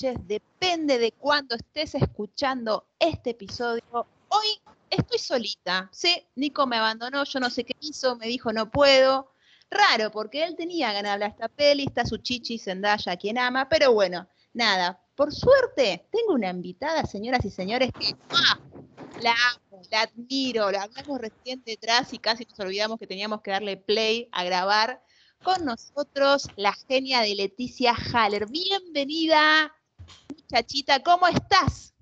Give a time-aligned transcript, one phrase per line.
[0.00, 3.82] depende de cuándo estés escuchando este episodio.
[4.28, 6.22] Hoy estoy solita, ¿sí?
[6.34, 9.32] Nico me abandonó, yo no sé qué hizo, me dijo no puedo.
[9.70, 13.68] Raro, porque él tenía ganas de hablar esta peli, está su chichi Zendaya, quien ama,
[13.68, 15.00] pero bueno, nada.
[15.16, 18.60] Por suerte, tengo una invitada, señoras y señores, que ¡ah!
[19.22, 23.50] la amo, la admiro, la hablamos recién detrás y casi nos olvidamos que teníamos que
[23.50, 25.02] darle play a grabar
[25.42, 28.46] con nosotros la genia de Leticia Haller.
[28.46, 29.72] Bienvenida,
[30.48, 31.92] muchachita, ¿cómo estás?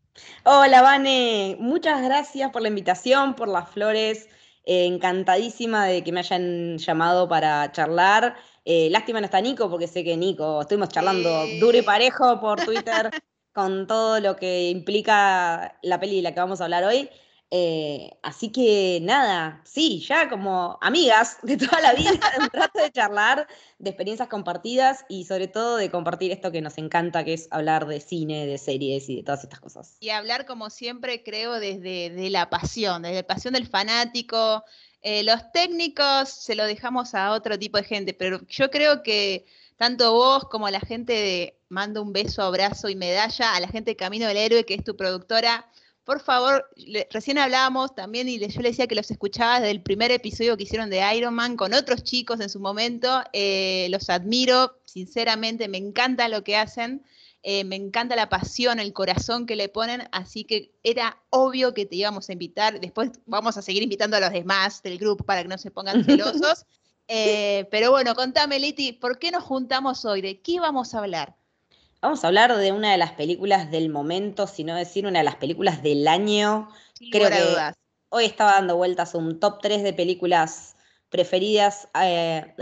[0.45, 1.57] Hola, Vane.
[1.61, 4.29] Muchas gracias por la invitación, por las flores.
[4.67, 8.37] Eh, encantadísima de que me hayan llamado para charlar.
[8.65, 12.63] Eh, lástima no está Nico, porque sé que Nico, estuvimos charlando duro y parejo por
[12.63, 13.11] Twitter
[13.55, 17.09] con todo lo que implica la peli de la que vamos a hablar hoy.
[17.51, 22.91] Eh, así que nada, sí, ya como amigas de toda la vida, un rato de
[22.91, 23.47] charlar,
[23.79, 27.87] de experiencias compartidas y sobre todo de compartir esto que nos encanta, que es hablar
[27.87, 29.97] de cine, de series y de todas estas cosas.
[30.01, 34.65] Y hablar, como siempre, creo, desde de la pasión, desde la pasión del fanático.
[35.03, 39.45] Eh, los técnicos se lo dejamos a otro tipo de gente, pero yo creo que
[39.77, 43.91] tanto vos como la gente de Mando un beso, abrazo y medalla, a la gente
[43.91, 45.69] de Camino del Héroe, que es tu productora,
[46.05, 46.69] por favor,
[47.11, 50.65] recién hablábamos también y yo le decía que los escuchaba desde el primer episodio que
[50.65, 53.23] hicieron de Iron Man con otros chicos en su momento.
[53.33, 57.03] Eh, los admiro, sinceramente, me encanta lo que hacen.
[57.43, 61.85] Eh, me encanta la pasión, el corazón que le ponen, así que era obvio que
[61.85, 62.81] te íbamos a invitar.
[62.81, 66.05] Después vamos a seguir invitando a los demás del grupo para que no se pongan
[66.05, 66.67] celosos.
[67.09, 70.23] Eh, pero bueno, contame, Liti, ¿por qué nos juntamos hoy?
[70.23, 71.37] ¿De qué vamos a hablar?
[72.05, 75.25] Vamos a hablar de una de las películas del momento, si no decir una de
[75.25, 76.69] las películas del año.
[77.11, 77.75] Creo que
[78.11, 80.77] hoy estaba dando vueltas un top 3 de películas
[81.09, 81.89] preferidas.
[82.03, 82.55] Eh,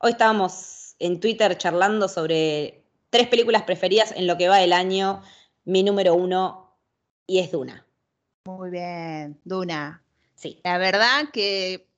[0.00, 5.22] hoy estábamos en Twitter charlando sobre tres películas preferidas en lo que va del año.
[5.64, 6.76] Mi número uno,
[7.26, 7.86] y es Duna.
[8.44, 10.04] Muy bien, Duna.
[10.34, 10.60] Sí.
[10.64, 11.88] La verdad que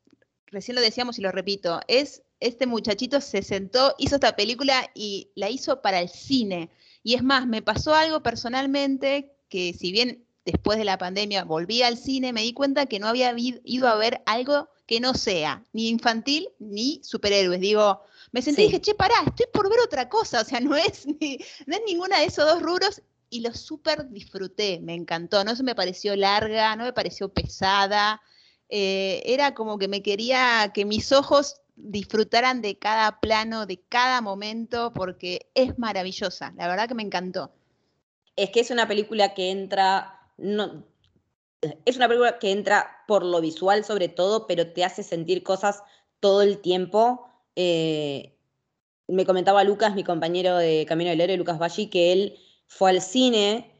[0.46, 5.30] recién lo decíamos y lo repito, es este muchachito se sentó, hizo esta película y
[5.34, 6.70] la hizo para el cine.
[7.02, 11.82] Y es más, me pasó algo personalmente que si bien después de la pandemia volví
[11.82, 15.64] al cine, me di cuenta que no había ido a ver algo que no sea
[15.72, 17.60] ni infantil ni superhéroes.
[17.60, 20.40] Digo, me sentí y dije, che, pará, estoy por ver otra cosa.
[20.40, 24.08] O sea, no es, ni, no es ninguna de esos dos rubros y lo súper
[24.08, 25.44] disfruté, me encantó.
[25.44, 28.22] No se me pareció larga, no me pareció pesada.
[28.70, 34.20] Eh, era como que me quería que mis ojos disfrutaran de cada plano, de cada
[34.20, 36.52] momento, porque es maravillosa.
[36.56, 37.52] La verdad que me encantó.
[38.36, 40.84] Es que es una película que entra, no,
[41.84, 45.82] es una película que entra por lo visual sobre todo, pero te hace sentir cosas
[46.20, 47.28] todo el tiempo.
[47.56, 48.36] Eh,
[49.08, 53.00] me comentaba Lucas, mi compañero de Camino del Héroe, Lucas Baggi, que él fue al
[53.00, 53.77] cine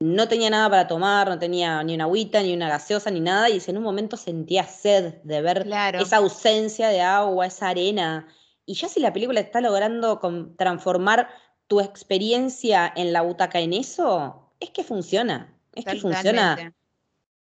[0.00, 3.48] no tenía nada para tomar, no tenía ni una agüita, ni una gaseosa, ni nada,
[3.48, 5.66] y en un momento sentía sed de ver
[5.98, 8.28] esa ausencia de agua, esa arena.
[8.66, 10.20] Y ya si la película está logrando
[10.56, 11.28] transformar
[11.66, 16.74] tu experiencia en la butaca en eso, es que funciona, es que funciona.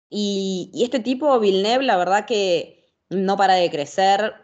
[0.09, 4.35] Y, y, este tipo, Villeneuve, la verdad que no para de crecer.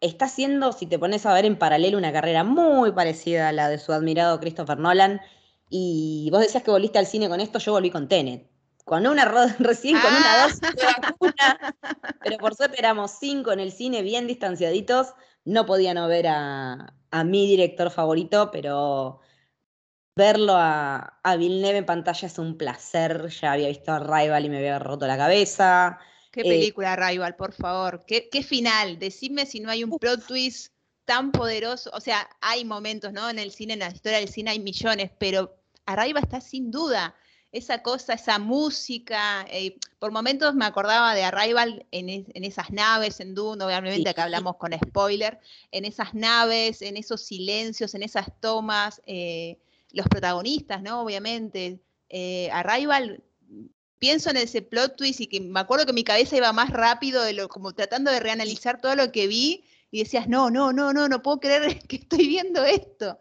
[0.00, 3.68] Está haciendo, si te pones a ver en paralelo, una carrera muy parecida a la
[3.68, 5.20] de su admirado Christopher Nolan
[5.68, 8.48] y vos decías que volviste al cine con esto, yo volví con Tenet.
[8.84, 9.24] Con una
[9.58, 10.46] recién, con una ah.
[10.46, 11.76] dosis de vacuna.
[12.22, 15.08] Pero por suerte éramos cinco en el cine, bien distanciaditos.
[15.44, 16.92] No podía no ver a,
[17.24, 19.20] mi director favorito, pero
[20.14, 23.28] verlo a, a Villeneuve en pantalla es un placer.
[23.28, 25.98] Ya había visto a Rival y me había roto la cabeza.
[26.30, 28.04] Qué eh, película, Rival, por favor.
[28.06, 28.98] ¿Qué, ¿Qué, final?
[28.98, 30.75] Decime si no hay un plot twist
[31.06, 33.30] tan poderoso, o sea, hay momentos, ¿no?
[33.30, 35.56] En el cine, en la historia del cine hay millones, pero
[35.86, 37.14] Arriba está sin duda.
[37.52, 42.08] Esa cosa, esa música, eh, por momentos me acordaba de Arrival en,
[42.44, 45.38] esas naves en Dune, obviamente acá hablamos con spoiler,
[45.70, 49.58] en esas naves, en esos silencios, en esas tomas, eh,
[49.92, 51.00] los protagonistas, ¿no?
[51.00, 51.80] Obviamente.
[52.08, 53.22] Eh, Arrival
[53.98, 57.22] pienso en ese plot twist y que me acuerdo que mi cabeza iba más rápido
[57.22, 60.92] de lo, como tratando de reanalizar todo lo que vi y decías, no, no, no,
[60.92, 63.18] no, no puedo creer que estoy viendo esto.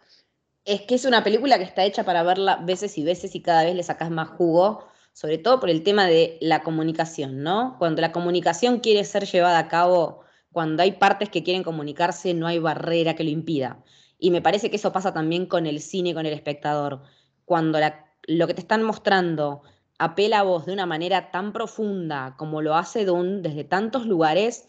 [0.64, 3.64] Es que es una película que está hecha para verla veces y veces y cada
[3.64, 7.76] vez le sacas más jugo, sobre todo por el tema de la comunicación, ¿no?
[7.78, 10.22] Cuando la comunicación quiere ser llevada a cabo,
[10.52, 13.84] cuando hay partes que quieren comunicarse, no hay barrera que lo impida.
[14.18, 17.04] Y me parece que eso pasa también con el cine, con el espectador.
[17.46, 17.80] Cuando
[18.28, 19.62] lo que te están mostrando
[20.00, 24.68] apela a vos de una manera tan profunda como lo hace Dune desde tantos lugares,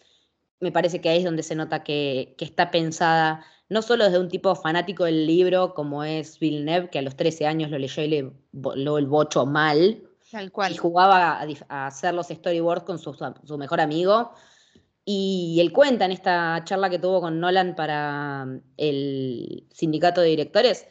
[0.61, 4.29] me parece que ahí es donde se nota que, está pensada no solo desde un
[4.29, 8.09] tipo fanático del libro como es Villeneuve, que a los 13 años lo leyó y
[8.09, 10.73] le voló el bocho mal, Tal cual.
[10.73, 14.33] y jugaba a, hacer los storyboards con su, su, mejor amigo.
[15.05, 20.29] Y él cuenta en esta charla que tuvo con Nolan para mm, el sindicato de
[20.29, 20.87] directores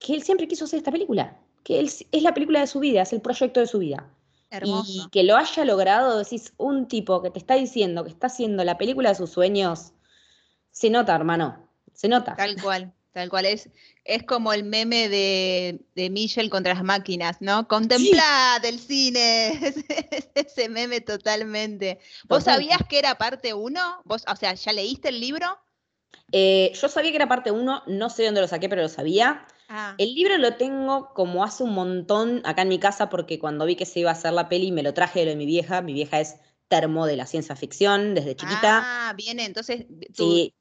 [0.00, 3.02] que él siempre quiso hacer esta película, que él, es la película de su vida,
[3.02, 4.10] es el proyecto de su vida.
[4.50, 4.90] Hermoso.
[5.06, 8.64] Y que lo haya logrado, decís, un tipo que te está diciendo que está haciendo
[8.64, 9.92] la película de sus sueños,
[10.70, 12.34] se nota, hermano, se nota.
[12.36, 12.92] Tal cual.
[13.12, 13.68] Tal cual es,
[14.04, 17.66] es como el meme de, de Michelle contra las máquinas, ¿no?
[17.66, 19.52] Contemplad el cine,
[20.34, 21.98] ese meme totalmente.
[22.28, 24.02] ¿Vos sabías que era parte 1?
[24.04, 25.58] ¿Vos, o sea, ya leíste el libro?
[26.30, 29.44] Eh, yo sabía que era parte 1, no sé dónde lo saqué, pero lo sabía.
[29.70, 29.94] Ah.
[29.96, 33.76] El libro lo tengo como hace un montón acá en mi casa porque cuando vi
[33.76, 35.80] que se iba a hacer la peli me lo traje de lo de mi vieja.
[35.80, 36.36] Mi vieja es
[36.68, 38.82] termo de la ciencia ficción desde chiquita.
[38.84, 40.54] Ah, viene, entonces sí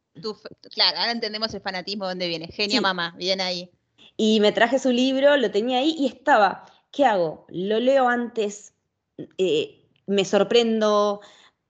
[0.73, 2.47] claro, ahora entendemos el fanatismo de dónde viene.
[2.47, 3.69] Genia mamá, bien ahí.
[4.17, 6.65] Y me traje su libro, lo tenía ahí y estaba.
[6.91, 7.45] ¿Qué hago?
[7.49, 8.73] Lo leo antes,
[9.37, 11.21] eh, me sorprendo.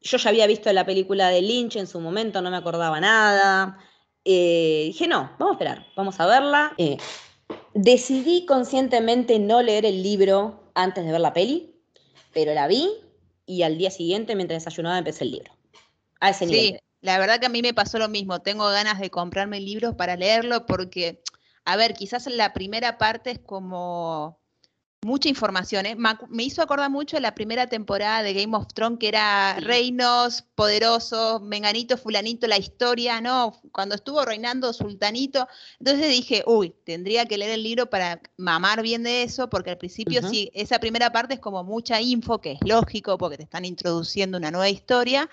[0.01, 3.77] Yo ya había visto la película de Lynch en su momento, no me acordaba nada.
[4.23, 6.73] Eh, dije, no, vamos a esperar, vamos a verla.
[6.77, 6.97] Eh,
[7.81, 11.73] decidí conscientemente no leer el libro antes de ver la peli,
[12.33, 12.89] pero la vi
[13.45, 15.53] y al día siguiente, mientras desayunaba, empecé el libro.
[16.19, 16.79] A ese nivel.
[17.01, 18.41] La verdad que a mí me pasó lo mismo.
[18.41, 21.23] Tengo ganas de comprarme libros para leerlo porque,
[21.63, 24.37] a ver, quizás la primera parte es como
[25.01, 25.85] mucha información.
[25.85, 25.95] ¿eh?
[26.29, 30.43] Me hizo acordar mucho de la primera temporada de Game of Thrones, que era reinos
[30.55, 33.59] poderosos, menganito, fulanito, la historia, ¿no?
[33.71, 35.47] Cuando estuvo reinando sultanito.
[35.79, 39.77] Entonces dije, uy, tendría que leer el libro para mamar bien de eso, porque al
[39.77, 43.65] principio sí, esa primera parte es como mucha info, que es lógico, porque te están
[43.65, 45.29] introduciendo una nueva historia.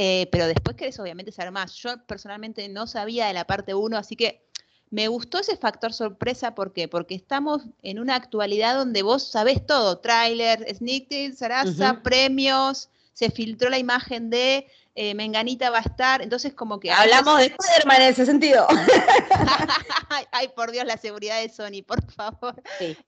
[0.00, 1.74] Eh, pero después querés obviamente saber más.
[1.74, 4.47] Yo personalmente no sabía de la parte 1, así que
[4.90, 6.54] me gustó ese factor sorpresa.
[6.54, 6.88] ¿Por qué?
[6.88, 9.98] Porque estamos en una actualidad donde vos sabés todo.
[9.98, 16.22] Tráiler, sneak Sarasa, premios, se filtró la imagen de eh, Menganita va a estar.
[16.22, 16.90] Entonces como que...
[16.90, 18.66] Hablamos de Spider-Man en ese sentido.
[20.32, 22.62] ay, por Dios, la seguridad de Sony, por favor.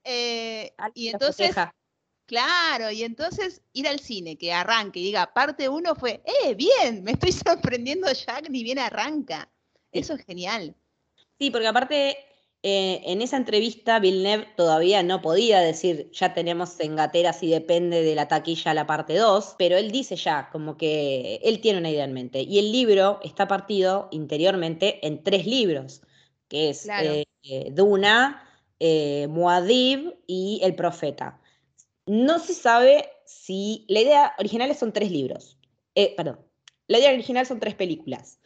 [0.05, 1.55] Eh, y entonces...
[2.26, 7.03] Claro, y entonces ir al cine, que arranque y diga, parte uno fue, eh, bien,
[7.03, 9.50] me estoy sorprendiendo Jack, ni bien arranca.
[9.91, 10.76] Eso es genial.
[11.40, 12.19] Sí, porque aparte,
[12.62, 18.02] eh, en esa entrevista, Villeneuve todavía no podía decir, ya tenemos en gatera si depende
[18.02, 21.90] de la taquilla la parte 2, pero él dice ya, como que él tiene una
[21.90, 22.42] idea en mente.
[22.42, 26.02] Y el libro está partido interiormente en tres libros,
[26.48, 27.25] que es eh,
[27.72, 28.46] Duna,
[28.78, 31.40] eh, Muad'Dib y El Profeta.
[32.04, 33.87] No se sabe si.
[33.88, 35.58] La idea original son tres libros.
[35.94, 36.40] Eh, perdón.
[36.87, 38.39] La idea original son tres películas.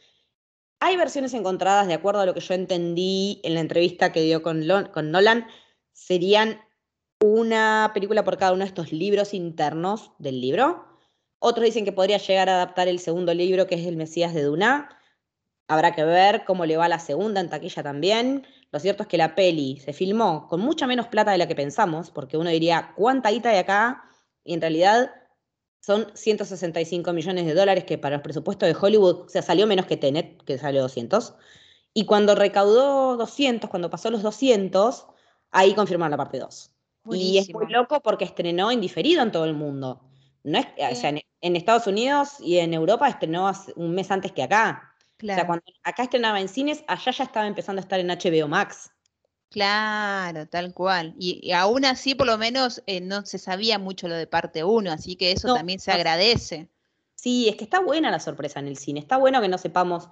[0.79, 4.41] Hay versiones encontradas, de acuerdo a lo que yo entendí en la entrevista que dio
[4.43, 5.47] con, Nolan,
[5.93, 6.61] serían
[7.19, 10.85] una película por cada uno de estos libros internos del libro.
[11.39, 14.43] Otros dicen que podría llegar a adaptar el segundo libro, que es El Mesías de
[14.43, 14.89] Duna.
[15.67, 18.45] Habrá que ver cómo le va la segunda en taquilla también.
[18.71, 21.55] Lo cierto es que la peli se filmó con mucha menos plata de la que
[21.55, 24.03] pensamos, porque uno diría, ¿cuánta guita hay acá?
[24.43, 25.11] Y en realidad
[25.85, 29.85] son 165 millones de dólares, que para los presupuestos de Hollywood, o sea, salió menos
[29.85, 31.35] que Tenet, que salió 200.
[31.93, 35.05] Y cuando recaudó 200, cuando pasó los 200,
[35.51, 36.71] ahí confirmaron la parte 2.
[37.11, 40.01] Y es muy loco porque estrenó indiferido en todo el mundo.
[40.43, 44.41] No es, o sea, en, Estados Unidos y en Europa estrenó un mes antes que
[44.41, 44.91] acá.
[45.21, 48.47] O sea, cuando acá estrenaba en cines, allá ya estaba empezando a estar en HBO
[48.47, 48.89] Max.
[49.49, 51.15] Claro, tal cual.
[51.17, 54.91] Y, aún así, por lo menos, eh, no se sabía mucho lo de parte 1,
[54.91, 56.69] así que eso también se agradece.
[57.15, 58.99] Sí, es que está buena la sorpresa en el cine.
[58.99, 60.09] Está bueno que no sepamos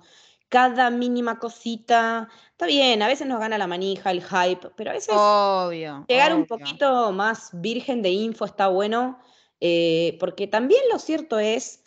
[0.49, 2.29] cada mínima cosita.
[2.51, 6.35] Está bien, a veces nos gana la manija, el hype, pero a veces obvio, llegar
[6.35, 9.19] un poquito más virgen de info está bueno,
[9.59, 11.81] eh, porque también lo cierto es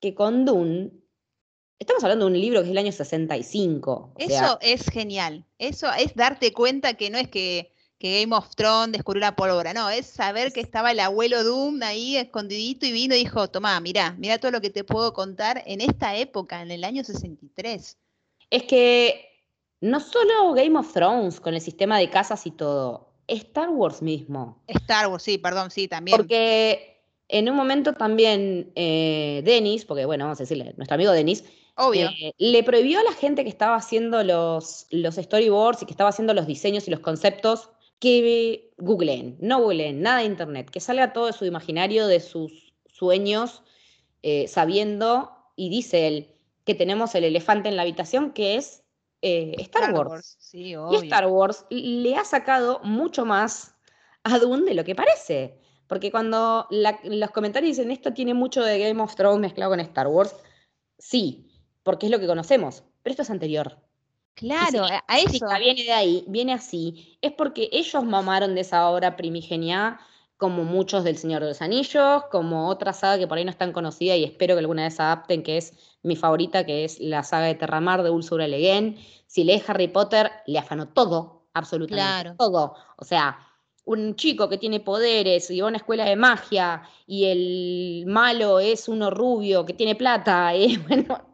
[0.00, 1.01] que con Dune
[1.82, 4.12] Estamos hablando de un libro que es del año 65.
[4.16, 5.44] Eso es genial.
[5.58, 9.90] Eso es darte cuenta que no es que, Game of Thrones descubrió la pólvora, no,
[9.90, 14.14] es saber que estaba el abuelo Doom ahí escondidito y vino y dijo, tomá, mira,
[14.18, 17.96] mira todo lo que te puedo contar en esta época, en el año 63.
[18.50, 19.24] Es que
[19.80, 24.62] no solo Game of Thrones con el sistema de casas y todo, Star Wars mismo.
[24.68, 26.16] Star Wars, sí, perdón, sí, también.
[26.16, 31.44] Porque en un momento también eh, Dennis, porque bueno, vamos a decirle, nuestro amigo Denis,
[31.76, 32.08] Obvio.
[32.08, 36.10] Eh, le prohibió a la gente que estaba haciendo los, los storyboards y que estaba
[36.10, 41.12] haciendo los diseños y los conceptos que googleen, no googleen, nada de internet, que salga
[41.12, 43.62] todo de su imaginario, de sus sueños,
[44.22, 48.82] eh, sabiendo, y dice él, que tenemos el elefante en la habitación, que es
[49.22, 50.36] eh, Star, Wars.
[50.52, 53.76] Y Star Wars le ha sacado mucho más
[54.24, 55.60] a Dune de lo que parece.
[55.86, 60.08] Porque cuando los comentarios dicen esto tiene mucho de Game of Thrones mezclado con Star
[60.08, 60.34] Wars,
[60.98, 61.51] sí,
[61.82, 63.78] porque es lo que conocemos, pero esto es anterior.
[64.34, 65.46] Claro, a eso.
[65.58, 67.18] Viene de ahí, viene así.
[67.20, 70.00] Es porque ellos mamaron de esa obra primigenia,
[70.38, 73.58] como muchos del Señor de los Anillos, como otra saga que por ahí no es
[73.58, 77.22] tan conocida y espero que alguna vez adapten, que es mi favorita, que es la
[77.22, 78.98] saga de Terramar de Ursula Le Guin.
[79.26, 82.74] Si lees Harry Potter, le afanó todo, absolutamente todo.
[82.96, 83.38] O sea,
[83.84, 88.60] un chico que tiene poderes y va a una escuela de magia y el malo
[88.60, 91.32] es uno rubio que tiene plata y bueno,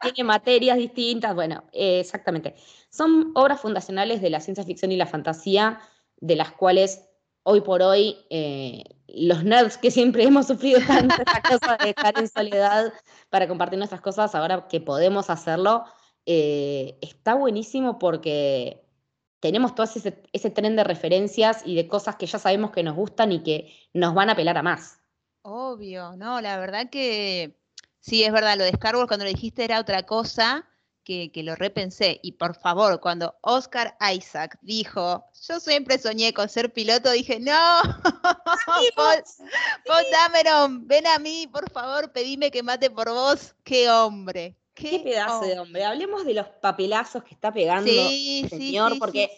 [0.00, 2.54] tiene materias distintas, bueno, exactamente.
[2.88, 5.80] Son obras fundacionales de la ciencia ficción y la fantasía,
[6.18, 7.08] de las cuales
[7.42, 12.18] hoy por hoy eh, los nerds que siempre hemos sufrido tanto esta cosa de estar
[12.18, 12.92] en soledad
[13.28, 15.84] para compartir nuestras cosas, ahora que podemos hacerlo,
[16.26, 18.83] eh, está buenísimo porque
[19.44, 22.96] tenemos todo ese, ese tren de referencias y de cosas que ya sabemos que nos
[22.96, 25.00] gustan y que nos van a apelar a más.
[25.42, 27.54] Obvio, no, la verdad que
[28.00, 30.66] sí, es verdad, lo de Star Wars cuando lo dijiste era otra cosa
[31.04, 32.20] que, lo repensé.
[32.22, 37.82] Y por favor, cuando Oscar Isaac dijo, yo siempre soñé con ser piloto, dije, no,
[38.96, 44.56] Paul Dameron, ven a mí, por favor, pedime que mate por vos, qué hombre.
[44.74, 45.84] Qué, pedazo de hombre.
[45.84, 49.30] Hablemos de los papelazos que está pegando el señor, porque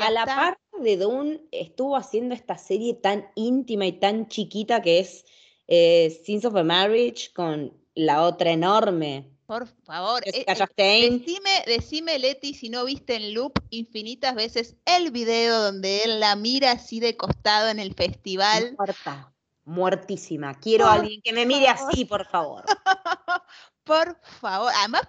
[0.00, 5.00] a la par de Dune estuvo haciendo esta serie tan íntima y tan chiquita que
[5.00, 5.26] es
[5.66, 9.30] eh, Sins of a Marriage con la otra enorme.
[9.44, 15.10] Por favor, eh, eh, decime, decime, Leti, si no viste en loop infinitas veces el
[15.10, 18.74] video donde él la mira así de costado en el festival.
[18.76, 19.32] Muerta,
[19.64, 20.54] muertísima.
[20.60, 22.64] Quiero a alguien que me mire así, por favor.
[23.88, 24.70] Por favor.
[24.76, 25.02] Además,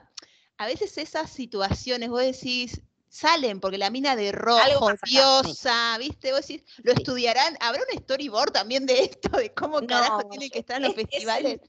[0.58, 6.32] a veces esas situaciones, vos decís, salen porque la mina de rojo, diosa, ¿viste?
[6.32, 7.58] Vos decís, ¿lo estudiarán?
[7.60, 11.60] ¿Habrá un storyboard también de esto, de cómo carajo tiene que estar en los festivales?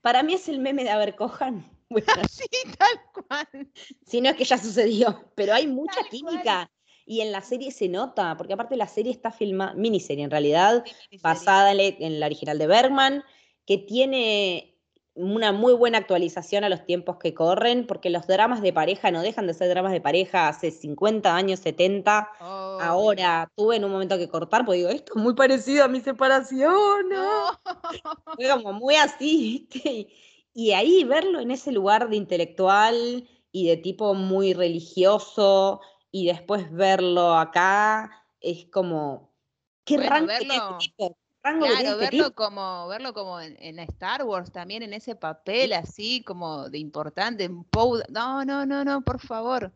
[0.00, 1.70] para mí es el meme de Aver Cojan.
[2.30, 2.46] sí,
[2.78, 3.70] tal cual.
[4.04, 6.70] Si no es que ya sucedió, pero hay mucha química.
[7.04, 10.84] Y en la serie se nota, porque aparte la serie está filmada, miniserie en realidad,
[11.22, 13.24] basada en la original de Bergman,
[13.64, 14.75] que tiene
[15.16, 19.22] una muy buena actualización a los tiempos que corren, porque los dramas de pareja no
[19.22, 22.30] dejan de ser dramas de pareja hace 50 años, 70.
[22.38, 26.00] Ahora tuve en un momento que cortar, porque digo, esto es muy parecido a mi
[26.00, 27.08] separación.
[27.08, 27.58] ¿no?
[28.36, 30.08] Fue como muy así, ¿viste?
[30.52, 35.80] Y, ahí verlo en ese lugar de intelectual y de tipo muy religioso,
[36.10, 39.32] y después verlo acá, es como,
[39.84, 40.32] qué rango
[40.78, 41.16] tipo
[41.54, 46.78] claro, verlo como, verlo como en, Star Wars también, en ese papel así como de
[46.78, 49.72] importante, no, no, no, no, por favor.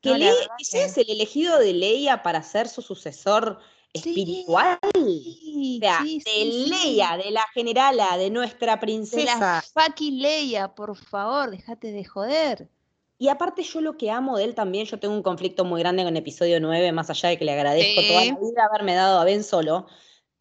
[0.00, 3.60] Que es el elegido de Leia para ser su sucesor
[3.92, 4.78] espiritual.
[4.82, 9.34] o sea, de Leia, de la generala, de nuestra princesa.
[9.34, 12.68] De la fucking Leia, por favor, déjate de joder.
[13.18, 16.02] Y aparte yo lo que amo de él también, yo tengo un conflicto muy grande
[16.02, 19.20] con el episodio 9, más allá de que le agradezco toda la vida haberme dado
[19.20, 19.86] a Ben solo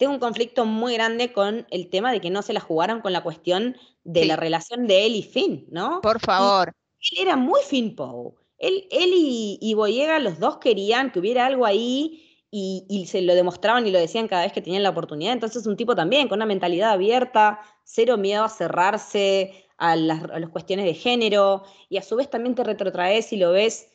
[0.02, 3.14] tengo un conflicto muy grande con el tema de que no se la jugaron con
[3.14, 6.02] la cuestión de la relación de él y Finn, ¿no?
[6.02, 6.74] Por favor.
[7.12, 8.34] él era muy Finn Poe.
[8.58, 13.36] Él, él y, y, Boyega, los dos querían que hubiera algo ahí y, se lo
[13.36, 15.34] demostraban y lo decían cada vez que tenían la oportunidad.
[15.34, 20.40] Entonces, un tipo también con una mentalidad abierta, cero miedo a cerrarse a las, a
[20.40, 23.88] las cuestiones de género y a su vez también te retrotraes y lo ves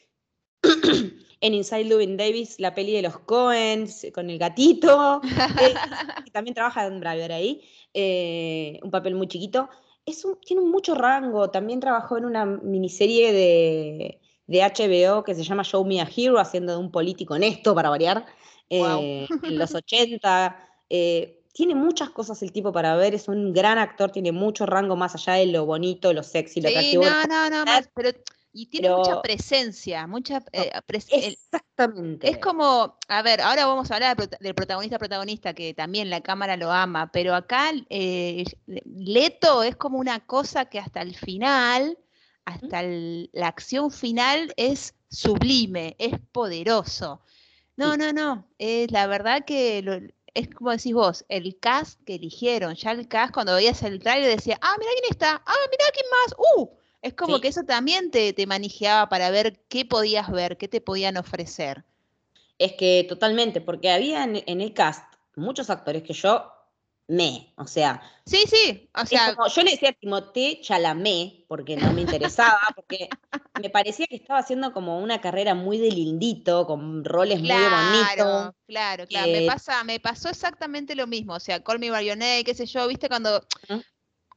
[1.40, 5.20] en Inside Llewyn Davis, la peli de los Coens, con el gatito,
[5.60, 5.74] eh,
[6.32, 7.62] también trabaja en Braver ahí,
[7.92, 9.68] eh, un papel muy chiquito.
[10.04, 15.42] Es un, tiene mucho rango, también trabajó en una miniserie de, de, HBO que se
[15.42, 18.24] llama Show Me a Hero, haciendo de un político honesto, para variar,
[18.70, 20.56] eh, en los 80.
[21.52, 25.14] tiene muchas cosas el tipo para ver, es un gran actor, tiene mucho rango más
[25.16, 27.04] allá de lo bonito, lo sexy, lo atractivo.
[27.04, 27.64] No, no, no,
[27.94, 28.10] pero
[28.56, 30.72] y tiene mucha presencia, mucha eh,
[31.10, 32.30] Exactamente.
[32.30, 36.56] Es como, a ver, ahora vamos a hablar del protagonista protagonista, que también la cámara
[36.56, 41.98] lo ama, pero acá eh, Leto es como una cosa que hasta el final,
[42.46, 47.20] hasta la acción final es sublime, es poderoso.
[47.76, 49.84] No, no, no, es la verdad que
[50.32, 54.34] es como decís vos, el cast que eligieron, ya el cast cuando veías el trailer
[54.34, 58.10] decía, ah, mira quién está, ah, mira quién más, uh, es como que eso también
[58.10, 61.84] te, te manejaba para ver qué podías ver, qué te podían ofrecer.
[62.58, 66.50] Es que totalmente, porque había en, el cast muchos actores que yo
[67.08, 68.02] me, o sea.
[68.24, 69.36] Sí, sí, o sea.
[69.54, 73.08] yo le decía a Timothée Chalamé, porque no me interesaba, porque
[73.60, 78.54] me parecía que estaba haciendo como una carrera muy de lindito, con roles muy bonitos.
[78.66, 82.16] Claro, claro, me pasa, me pasó exactamente lo mismo, o sea, Call Me By Your
[82.16, 83.46] Name, qué sé yo, viste cuando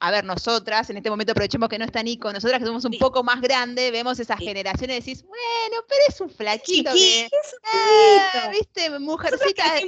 [0.01, 2.97] a ver, nosotras, en este momento aprovechemos que no está Nico, nosotras que somos un
[2.97, 7.25] poco más grandes, vemos esas generaciones y decís, bueno, pero es un flaquito que.
[7.25, 8.97] Es un ah, ¿Viste?
[8.99, 9.81] Mujercitas.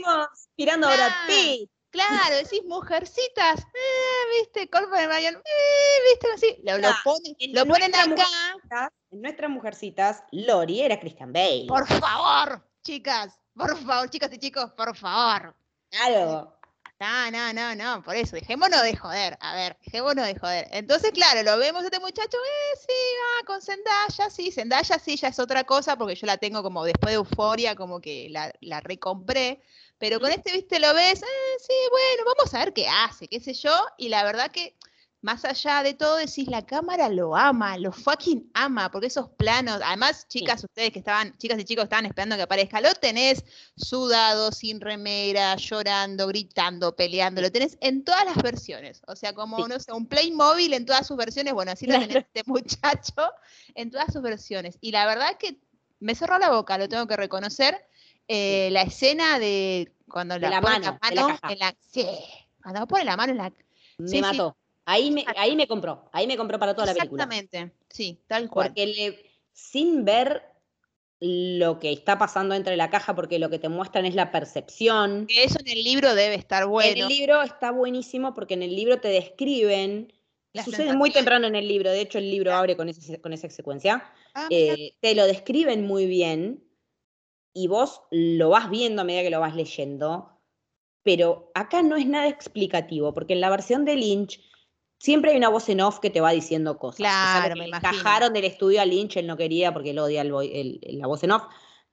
[0.58, 1.70] mirando a Brad Pitt.
[1.92, 7.66] Claro, decís mujercitas, eh, viste, Colpo de Mayan, eh, viste, así, lo, lo, ponen, lo
[7.66, 8.92] ponen acá.
[9.12, 11.66] En nuestras mujercitas, Lori era Christian Bale.
[11.68, 15.56] Por favor, chicas, por favor, chicas y chicos, por favor.
[15.90, 16.61] Claro.
[17.02, 20.68] No, no, no, no, por eso, dejémonos de joder, a ver, dejémonos de joder.
[20.72, 25.30] Entonces, claro, lo vemos este muchacho, eh, sí, va con Zendaya, sí, Zendaya sí, ya
[25.30, 28.82] es otra cosa, porque yo la tengo como después de Euforia, como que la, la
[28.82, 29.64] recompré,
[29.98, 33.40] pero con este, viste, lo ves, eh, sí, bueno, vamos a ver qué hace, qué
[33.40, 34.76] sé yo, y la verdad que
[35.22, 39.80] más allá de todo, decís, la cámara lo ama, lo fucking ama, porque esos planos,
[39.84, 44.52] además, chicas, ustedes que estaban, chicas y chicos estaban esperando que aparezca, lo tenés sudado,
[44.52, 49.80] sin remera, llorando, gritando, peleando, lo tenés en todas las versiones, o sea, como, no
[49.80, 53.32] sé, un Playmobil en todas sus versiones, bueno, así lo tenés este muchacho
[53.76, 55.60] en todas sus versiones, y la verdad que
[56.00, 57.86] me cerró la boca, lo tengo que reconocer,
[58.28, 62.08] eh, la escena de cuando la, la mano, la mano en la, sí,
[62.64, 63.54] cuando pone la mano en la...
[64.00, 64.58] Me mató.
[64.92, 67.24] Ahí me, ahí me compró, ahí me compró para toda la película.
[67.24, 68.68] Exactamente, sí, tal cual.
[68.68, 70.44] Porque le, sin ver
[71.22, 75.28] lo que está pasando entre la caja, porque lo que te muestran es la percepción.
[75.30, 76.92] Eso en el libro debe estar bueno.
[76.92, 80.12] En el libro está buenísimo porque en el libro te describen,
[80.62, 84.04] sucede muy temprano en el libro, de hecho el libro abre con, con esa secuencia,
[84.34, 86.66] ah, eh, te lo describen muy bien
[87.54, 90.38] y vos lo vas viendo a medida que lo vas leyendo,
[91.02, 94.51] pero acá no es nada explicativo, porque en la versión de Lynch
[95.02, 96.98] siempre hay una voz en off que te va diciendo cosas.
[96.98, 101.24] Claro, me encajaron del estudio a Lynch, él no quería porque él odia la voz
[101.24, 101.44] en off,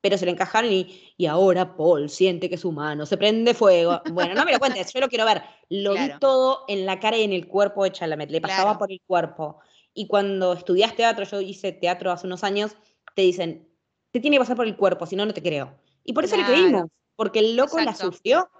[0.02, 4.02] pero se le encajaron y, y, ahora Paul siente que es humano, se prende fuego.
[4.12, 5.42] Bueno, no me lo cuentes, yo lo quiero ver.
[5.70, 8.92] Lo vi todo en la cara y en el cuerpo de Chalamet, le pasaba por
[8.92, 9.58] el cuerpo.
[9.94, 12.76] Y cuando estudias teatro, yo hice teatro hace unos años,
[13.14, 13.70] te dicen,
[14.10, 15.80] te tiene que pasar por el cuerpo, si no, no te creo.
[16.04, 18.50] Y por eso le creímos, porque el loco la sufrió.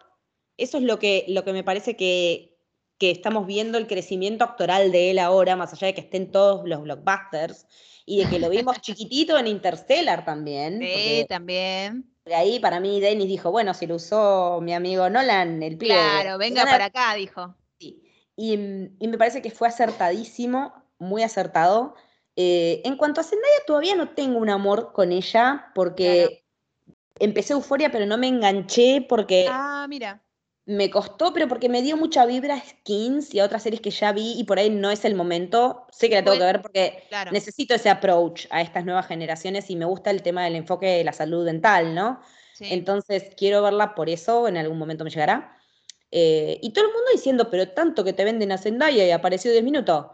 [0.57, 2.58] Eso es lo que, lo que me parece que,
[2.99, 6.69] que estamos viendo el crecimiento actoral de él ahora, más allá de que estén todos
[6.69, 7.67] los blockbusters,
[8.05, 10.81] y de que lo vimos chiquitito en Interstellar también.
[10.81, 12.11] Sí, también.
[12.25, 15.95] De ahí para mí Dennis dijo, bueno, si lo usó mi amigo Nolan, el pibe.
[15.95, 17.55] Claro, venga para acá, dijo.
[17.79, 18.03] Sí.
[18.37, 21.95] Y, me parece que fue acertadísimo, muy acertado.
[22.37, 26.45] Eh, en cuanto a Zendaya, todavía no tengo un amor con ella, porque
[27.19, 29.47] empecé Euforia, pero no me enganché porque...
[29.49, 30.23] Ah, mira
[30.69, 34.13] me costó, pero porque me dio mucha vibra Skins y a otras series que ya
[34.13, 35.87] vi y por ahí no es el momento.
[35.91, 39.77] Sé que la tengo que ver porque necesito ese approach a estas nuevas generaciones y
[39.77, 42.21] me gusta el tema del enfoque de la salud dental, ¿no?
[42.61, 45.57] Entonces quiero verla por eso, en algún momento me llegará.
[46.11, 49.51] Eh, y todo el mundo diciendo, pero tanto que te venden a Zendaya y apareció
[49.51, 50.05] 10 minutos.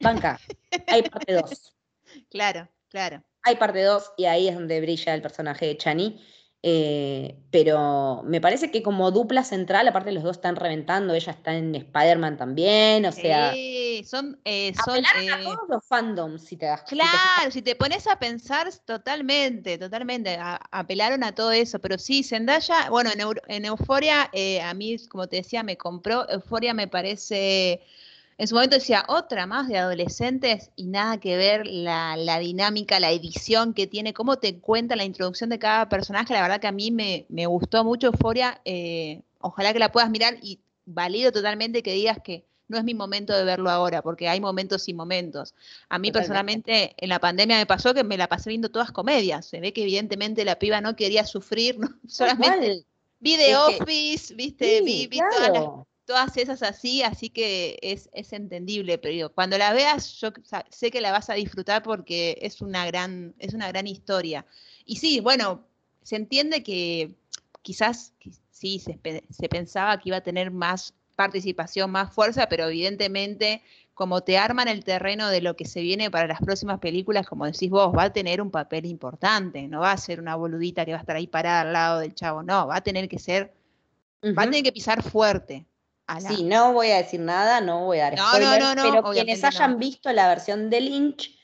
[0.00, 0.40] Banca,
[0.86, 1.76] hay parte 2.
[2.30, 3.22] Claro, claro.
[3.42, 6.20] Hay parte 2 y ahí es donde brilla el personaje de Chani.
[6.62, 11.54] Eh, pero me parece que como dupla central, aparte los dos están reventando, ella está
[11.54, 13.52] en Spider-Man también, o sea.
[13.52, 14.38] Sí, son.
[14.44, 18.18] Eh, son a eh, todos los fandoms, si te das Claro, si te, pones a
[18.18, 20.38] pensar totalmente, totalmente.
[20.70, 24.30] apelaron a todo eso, pero sí, Zendaya, bueno, en, en Euforia,
[24.62, 26.28] a mí, como te decía, me compró.
[26.28, 27.80] Euforia me parece
[28.40, 33.10] en su momento decía, otra más de adolescentes y nada que ver la, dinámica, la
[33.10, 36.32] edición que tiene, cómo te cuenta la introducción de cada personaje.
[36.32, 38.58] La verdad que a mí me, gustó mucho Euforia.
[38.64, 42.94] Eh, ojalá que la puedas mirar y valido totalmente que digas que no es mi
[42.94, 45.54] momento de verlo ahora, porque hay momentos y momentos.
[45.90, 49.44] A mí personalmente en la pandemia me pasó que me la pasé viendo todas comedias.
[49.44, 51.88] Se ve que evidentemente la piba no quería sufrir, ¿no?
[52.08, 52.86] solamente
[53.18, 59.32] vi The Office, viste, vi, todas las todas esas así, así que es, entendible, pero
[59.32, 60.32] cuando la veas yo
[60.68, 64.44] sé que la vas a disfrutar porque es una gran, es una gran historia.
[64.84, 65.64] Y sí, bueno,
[66.02, 67.14] se entiende que
[67.62, 68.12] quizás
[68.50, 68.98] sí, se,
[69.30, 73.62] se pensaba que iba a tener más participación, más fuerza, pero evidentemente
[73.94, 77.46] como te arman el terreno de lo que se viene para las próximas películas, como
[77.46, 80.90] decís vos, va a tener un papel importante, no va a ser una boludita que
[80.90, 83.54] va a estar ahí parada al lado del chavo, no, va a tener que ser,
[84.24, 85.66] va a tener que pisar fuerte,
[86.18, 90.12] Sí, no voy a decir nada, no voy a dar spoilers, pero quienes hayan visto
[90.12, 91.38] la versión de Lynch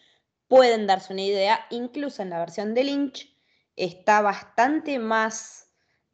[0.49, 1.67] pueden darse una idea.
[1.71, 3.33] Incluso en la versión de Lynch
[3.77, 5.69] está bastante más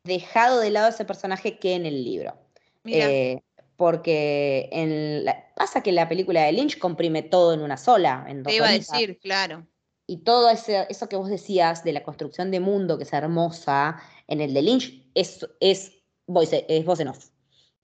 [0.05, 2.37] dejado de lado ese personaje que en el libro.
[2.85, 3.41] Eh,
[3.77, 5.25] porque en
[5.57, 8.73] pasa que la película de Lynch comprime todo en una sola, en Te iba a
[8.73, 9.67] decir, claro.
[10.07, 14.03] Y todo ese, eso que vos decías de la construcción de mundo, que es hermosa,
[14.27, 15.93] en el de Lynch, es, es,
[16.27, 17.32] voice, es voz en off.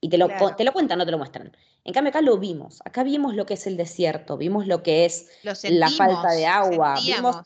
[0.01, 1.57] Y te lo, te lo cuentan, no te lo muestran.
[1.85, 2.81] En cambio, acá lo vimos.
[2.85, 6.95] Acá vimos lo que es el desierto, vimos lo que es la falta de agua,
[7.05, 7.37] vimos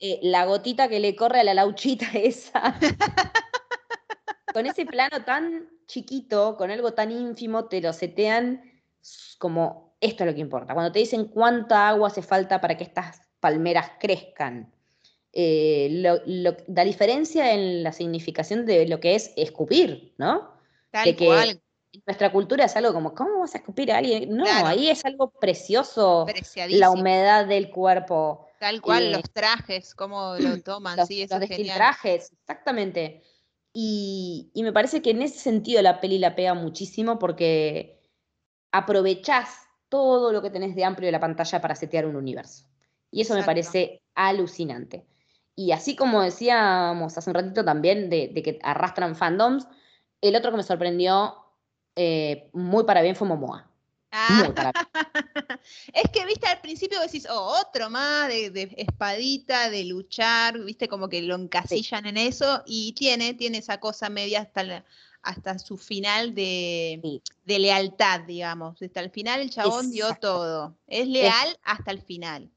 [0.00, 2.78] eh, la gotita que le corre a la lauchita esa.
[4.54, 8.62] con ese plano tan chiquito, con algo tan ínfimo, te lo setean
[9.38, 10.74] como esto es lo que importa.
[10.74, 14.72] Cuando te dicen cuánta agua hace falta para que estas palmeras crezcan.
[15.32, 20.52] Eh, la diferencia en la significación de lo que es escupir, ¿no?
[20.90, 21.60] Tal cual.
[22.06, 24.36] Nuestra cultura es algo como, ¿cómo vas a escupir a alguien?
[24.36, 26.26] No, ahí es algo precioso,
[26.68, 28.46] la humedad del cuerpo.
[28.60, 33.22] Tal cual, eh, los trajes, cómo lo toman, los, sí, eso los trajes, exactamente.
[33.72, 37.98] Y, y, me parece que en ese sentido la peli la pega muchísimo porque
[38.72, 42.64] aprovechás todo lo que tenés de amplio de la pantalla para setear un universo.
[43.10, 45.06] Y eso me parece alucinante.
[45.54, 49.66] Y así como decíamos hace un ratito también de, que arrastran fandoms,
[50.20, 51.34] el otro que me sorprendió
[52.00, 53.68] eh, muy para bien fue Momoa.
[54.12, 54.52] Ah.
[55.92, 61.08] es que, viste, al principio decís, oh, otro más de, espadita, de luchar, viste, como
[61.08, 64.84] que lo encasillan en eso y tiene, tiene esa cosa media hasta,
[65.22, 68.80] hasta su final de, lealtad, digamos.
[68.80, 70.76] Hasta el final el chabón dio todo.
[70.86, 72.48] Es leal hasta el final.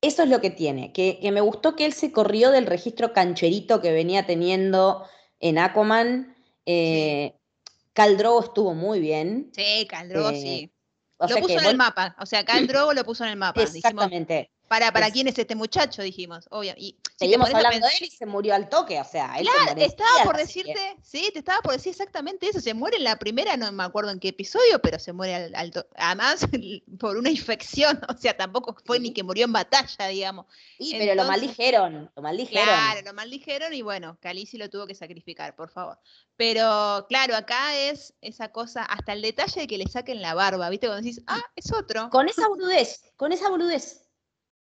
[0.00, 3.80] Eso es lo que tiene, que, me gustó que él se corrió del registro cancherito
[3.80, 5.04] que venía teniendo
[5.38, 6.36] en Aquaman.
[6.66, 7.38] Eh,
[7.98, 9.50] Caldrogo estuvo muy bien.
[9.52, 10.72] Sí, Caldrogo eh, sí.
[11.18, 13.60] lo puso en el mapa, o sea, Caldrogo lo puso en el mapa.
[13.60, 14.52] Exactamente.
[14.68, 16.74] Para, para quién es este muchacho, dijimos, obvio.
[16.76, 20.22] Y, Seguimos hablando de él y se murió al toque, o sea, él claro, estaba
[20.22, 22.60] por decirte, sí, te estaba por decir exactamente eso.
[22.60, 25.70] Se muere en la primera, no me acuerdo en qué episodio, pero se muere al,
[25.72, 25.88] toque.
[25.96, 26.46] Además,
[27.00, 30.46] por una infección, o sea, tampoco fue ni que murió en batalla, digamos.
[30.78, 32.64] Sí, pero lo maldijeron, lo maldijeron.
[32.64, 35.98] Claro, lo maldijeron y bueno, Calici lo tuvo que sacrificar, por favor.
[36.36, 40.70] Pero claro, acá es esa cosa, hasta el detalle de que le saquen la barba,
[40.70, 40.86] ¿viste?
[40.86, 42.10] Cuando decís, ah, es otro.
[42.10, 44.07] Con esa boludez, con esa boludez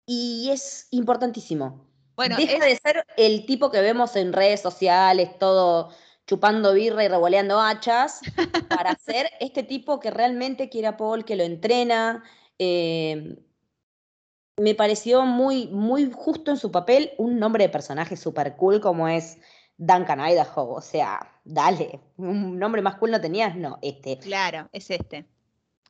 [0.05, 1.85] y es importantísimo.
[2.15, 5.89] Bueno, Deja de ser el tipo que vemos en redes sociales, todo
[6.27, 8.21] chupando birra y revoleando hachas,
[8.69, 12.23] para ser este tipo que realmente quiere a Paul, que lo entrena.
[12.59, 13.35] Eh,
[14.57, 19.07] me pareció muy, muy justo en su papel, un nombre de personaje súper cool como
[19.07, 19.37] es
[19.77, 20.71] Duncan Idaho.
[20.71, 24.19] O sea, dale, un nombre más cool no tenías, no, este.
[24.19, 25.25] Claro, es este.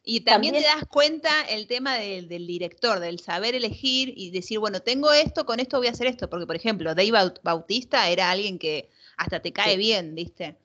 [0.06, 4.82] Y también, te das cuenta el tema del, director, del saber elegir y decir, bueno,
[4.82, 6.30] tengo esto, con esto voy a hacer esto.
[6.30, 10.58] Porque, por ejemplo, Dave Bautista era alguien que hasta te cae bien, ¿viste?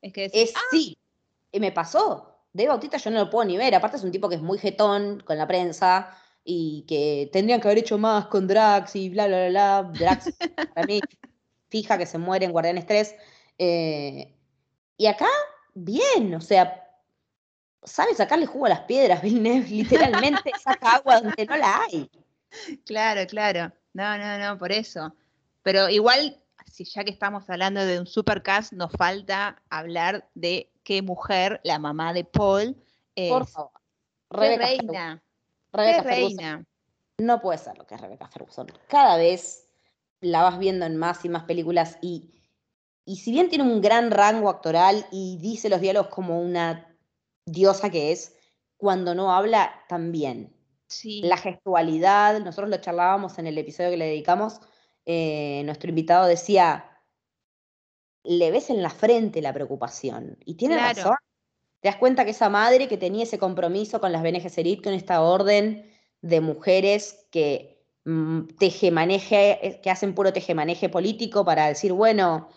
[0.00, 0.60] Es que es, ah".
[0.70, 0.96] sí,
[1.52, 2.38] me pasó.
[2.54, 3.74] Dave Bautista yo no lo puedo ni ver.
[3.74, 7.68] Aparte es un tipo que es muy jetón con la prensa y que tendrían que
[7.68, 9.98] haber hecho más con Drax y bla, bla, bla, bla.
[9.98, 10.32] Drax,
[10.74, 11.00] para mí,
[11.68, 13.14] fija que se muere en Guardianes 3.
[13.58, 14.34] Eh,
[14.96, 15.28] y acá,
[15.74, 16.85] bien, o sea,
[17.86, 22.10] sabe sacarle jugo a las piedras, Villeneuve, literalmente saca agua donde no la hay.
[22.84, 23.72] Claro, claro.
[23.94, 25.14] No, no, no, por eso.
[25.62, 26.36] Pero igual,
[26.70, 31.78] si ya que estamos hablando de un supercast, nos falta hablar de qué mujer, la
[31.78, 32.76] mamá de Paul,
[33.14, 33.30] es.
[33.30, 33.70] Por favor.
[34.28, 35.22] Rebeca reina.
[35.72, 36.64] Rebeca reina.
[37.18, 38.66] No puede ser lo que es Rebeca Ferguson.
[38.88, 39.68] Cada vez
[40.20, 42.30] la vas viendo en más y más películas y,
[43.04, 46.95] y si bien tiene un gran rango actoral y dice los diálogos como una
[47.46, 48.36] diosa que es,
[48.76, 50.54] cuando no habla también.
[50.88, 51.22] Sí.
[51.22, 54.60] La gestualidad, nosotros lo charlábamos en el episodio que le dedicamos,
[55.04, 56.90] eh, nuestro invitado decía,
[58.24, 60.38] le ves en la frente la preocupación.
[60.44, 61.14] Y tiene razón.
[61.80, 64.42] Te das cuenta que esa madre que tenía ese compromiso con las Bene
[64.82, 71.68] con esta orden de mujeres que mm, tejemaneje, eh, que hacen puro tejemaneje político para
[71.68, 72.48] decir, bueno,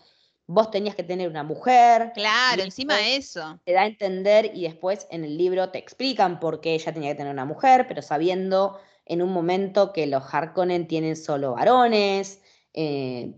[0.49, 2.11] vos tenías que tener una mujer.
[2.15, 3.59] Claro, encima de eso.
[3.65, 7.11] Te da a entender y después en el libro te explican por qué ella tenía
[7.11, 12.41] que tener una mujer, pero sabiendo en un momento que los Harkonnen tienen solo varones,
[12.73, 13.35] eh,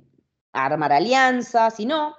[0.53, 2.15] armar alianzas, y no,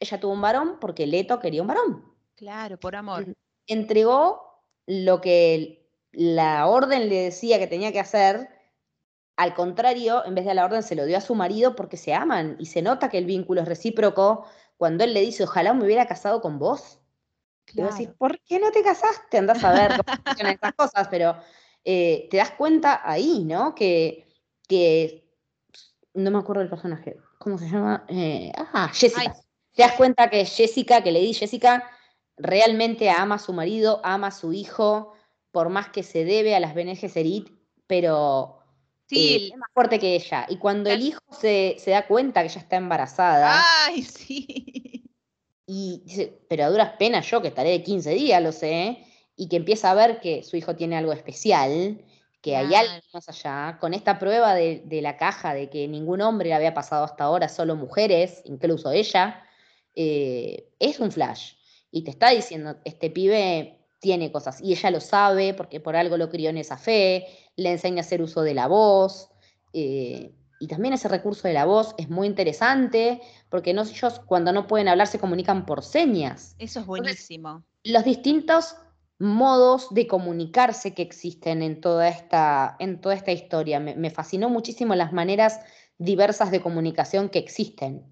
[0.00, 2.04] ella tuvo un varón porque Leto quería un varón.
[2.34, 3.26] Claro, por amor.
[3.68, 8.48] Entregó lo que la orden le decía que tenía que hacer
[9.36, 12.14] al contrario, en vez de la orden, se lo dio a su marido porque se
[12.14, 15.84] aman y se nota que el vínculo es recíproco cuando él le dice, ojalá me
[15.84, 17.00] hubiera casado con vos.
[17.64, 17.94] Claro.
[17.98, 19.38] Y vos ¿por qué no te casaste?
[19.38, 21.36] Andás a ver cómo funcionan estas cosas, pero
[21.84, 23.74] eh, te das cuenta ahí, ¿no?
[23.74, 24.26] Que,
[24.68, 25.28] que,
[26.14, 28.04] no me acuerdo del personaje, ¿cómo se llama?
[28.08, 29.34] Eh, ah, Jessica.
[29.74, 31.90] Te das cuenta que Jessica, que le di Jessica,
[32.36, 35.14] realmente ama a su marido, ama a su hijo,
[35.50, 37.48] por más que se debe a las Bene Gesserit,
[37.88, 38.63] pero
[39.06, 40.46] Sí, es más fuerte que ella.
[40.48, 43.62] Y cuando el hijo se, se, da cuenta que ella está embarazada.
[43.86, 44.90] ¡Ay, sí!
[45.66, 48.98] Y dice, pero a duras penas yo, que estaré de 15 días, lo sé,
[49.34, 52.04] y que empieza a ver que su hijo tiene algo especial,
[52.42, 56.20] que hay algo más allá, con esta prueba de, de, la caja de que ningún
[56.20, 59.42] hombre le había pasado hasta ahora, solo mujeres, incluso ella,
[59.94, 61.54] eh, es un flash.
[61.90, 66.18] Y te está diciendo, este pibe tiene cosas, y ella lo sabe porque por algo
[66.18, 69.30] lo crió en esa fe, le enseña a hacer uso de la voz.
[69.72, 74.52] Eh, y también ese recurso de la voz es muy interesante, porque no, ellos cuando
[74.52, 76.54] no pueden hablar se comunican por señas.
[76.58, 77.64] Eso es buenísimo.
[77.82, 78.76] los distintos
[79.18, 83.78] modos de comunicarse que existen en toda esta, en toda esta historia.
[83.80, 85.60] Me, me, fascinó muchísimo las maneras
[85.98, 88.04] diversas de comunicación que existen.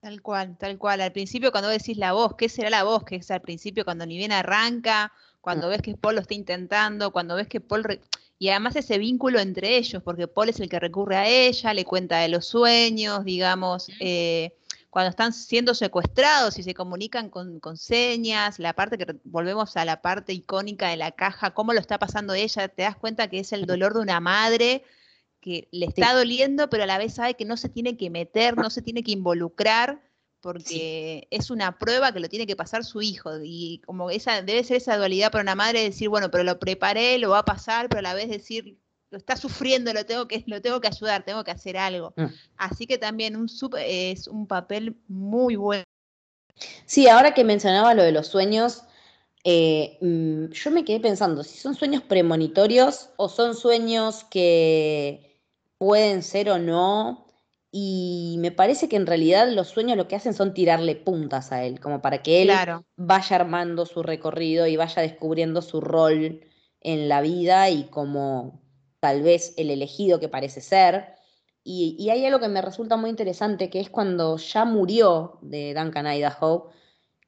[0.00, 1.00] Tal cual, tal cual.
[1.00, 3.04] Al principio cuando decís la voz, ¿qué será la voz?
[3.04, 5.70] Que es al principio cuando ni bien arranca, cuando mm.
[5.70, 7.84] ves que Paul lo está intentando, cuando ves que Paul...
[7.84, 8.00] Re
[8.44, 11.86] y además ese vínculo entre ellos, porque Paul es el que recurre a ella, le
[11.86, 14.54] cuenta de los sueños, digamos, eh,
[14.90, 20.02] cuando están siendo secuestrados y se comunican con, señas, la parte que volvemos a la
[20.02, 23.54] parte icónica de la caja, cómo lo está pasando ella, te das cuenta que es
[23.54, 24.84] el dolor de una madre
[25.40, 28.58] que le está doliendo, pero a la vez sabe que no se tiene que meter,
[28.58, 30.02] no se tiene que involucrar
[30.44, 34.62] porque es una prueba que lo tiene que pasar su hijo y como esa debe
[34.62, 37.88] ser esa dualidad para una madre decir, bueno, pero lo preparé, lo va a pasar,
[37.88, 38.76] pero a la vez decir,
[39.08, 42.12] lo está sufriendo, lo tengo que lo tengo que ayudar, tengo que hacer algo.
[42.16, 42.26] Mm.
[42.58, 45.84] Así que también un es un papel muy bueno.
[46.84, 48.82] Sí, ahora que mencionaba lo de los sueños,
[49.44, 55.40] eh, mm, yo me quedé pensando si son sueños premonitorios o son sueños que
[55.78, 57.23] pueden ser o no
[57.76, 61.64] y me parece que en realidad los sueños lo que hacen son tirarle puntas a
[61.64, 62.52] él, como para que él
[62.94, 66.46] vaya armando su recorrido y vaya descubriendo su rol
[66.80, 68.62] en la vida y como
[69.00, 71.16] tal vez el elegido que parece ser.
[71.64, 76.06] Y, hay algo que me resulta muy interesante, que es cuando ya murió de Duncan
[76.06, 76.70] Idaho,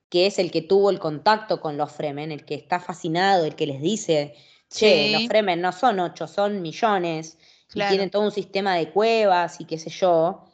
[0.08, 3.56] que es el que tuvo el contacto con los Fremen, el que está fascinado, el
[3.56, 4.36] que les dice,
[4.70, 7.36] che, los Fremen no son ocho, son millones
[7.74, 10.44] y tienen todo un sistema de cuevas y qué sé yo,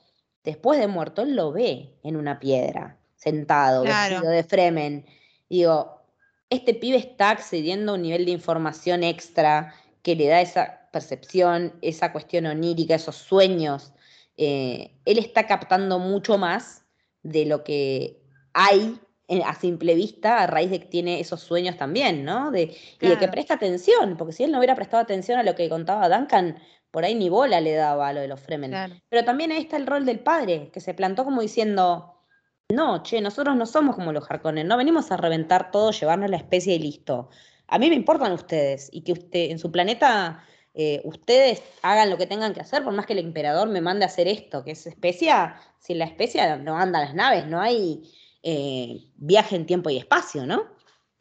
[0.45, 5.07] después de muerto él lo ve en una piedra, sentado, vestido de Fremen.
[5.49, 6.03] Digo,
[6.51, 11.75] este pibe está accediendo a un nivel de información extra que le da esa percepción,
[11.81, 13.93] esa cuestión onírica, esos sueños.
[14.37, 16.85] Eh, él está captando mucho más
[17.23, 18.23] de lo que
[18.53, 18.99] hay
[19.47, 22.51] a simple vista a raíz de que tiene esos sueños también, ¿no?
[22.51, 25.55] De, Y de que presta atención, porque si él no hubiera prestado atención a lo
[25.55, 26.59] que contaba Duncan,
[26.93, 29.03] por ahí ni bola le daba a lo de los Fremen.
[29.09, 32.21] Pero también ahí está el rol del padre, que se plantó como diciendo,
[32.69, 36.37] no, che, nosotros no somos como los Harkonnen, no venimos a reventar todo, llevarnos la
[36.37, 37.31] especie y listo.
[37.67, 42.19] A mí me importan ustedes y que usted en su planeta eh, ustedes hagan lo
[42.19, 44.73] que tengan que hacer, por más que el emperador me mande a hacer esto, que
[44.73, 48.03] es especia, sin la especia no andan las naves, no hay
[48.43, 50.65] eh, viaje en tiempo y espacio, ¿no?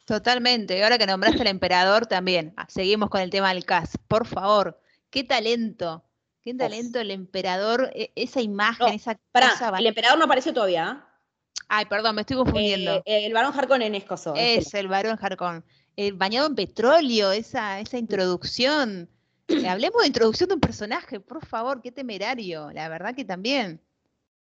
[0.05, 0.77] Totalmente.
[0.77, 3.97] Y ahora que nombraste al emperador también, ah, seguimos con el tema del CAS.
[4.10, 4.80] Por favor,
[5.12, 6.04] qué talento,
[6.41, 9.78] qué talento el emperador, e, esa imagen, esa cosa.
[9.78, 10.88] El emperador no apareció todavía.
[10.88, 11.19] ¿ah?
[11.67, 13.04] Ay, perdón, me estoy confundiendo.
[13.06, 14.34] Eh, el varón Harkon en Escoso.
[14.36, 15.63] Es el varón Harkon.
[15.95, 19.10] El bañado en petróleo, esa, esa introducción.
[19.47, 22.71] Eh, hablemos de introducción de un personaje, por favor, qué temerario.
[22.71, 23.82] La verdad que también.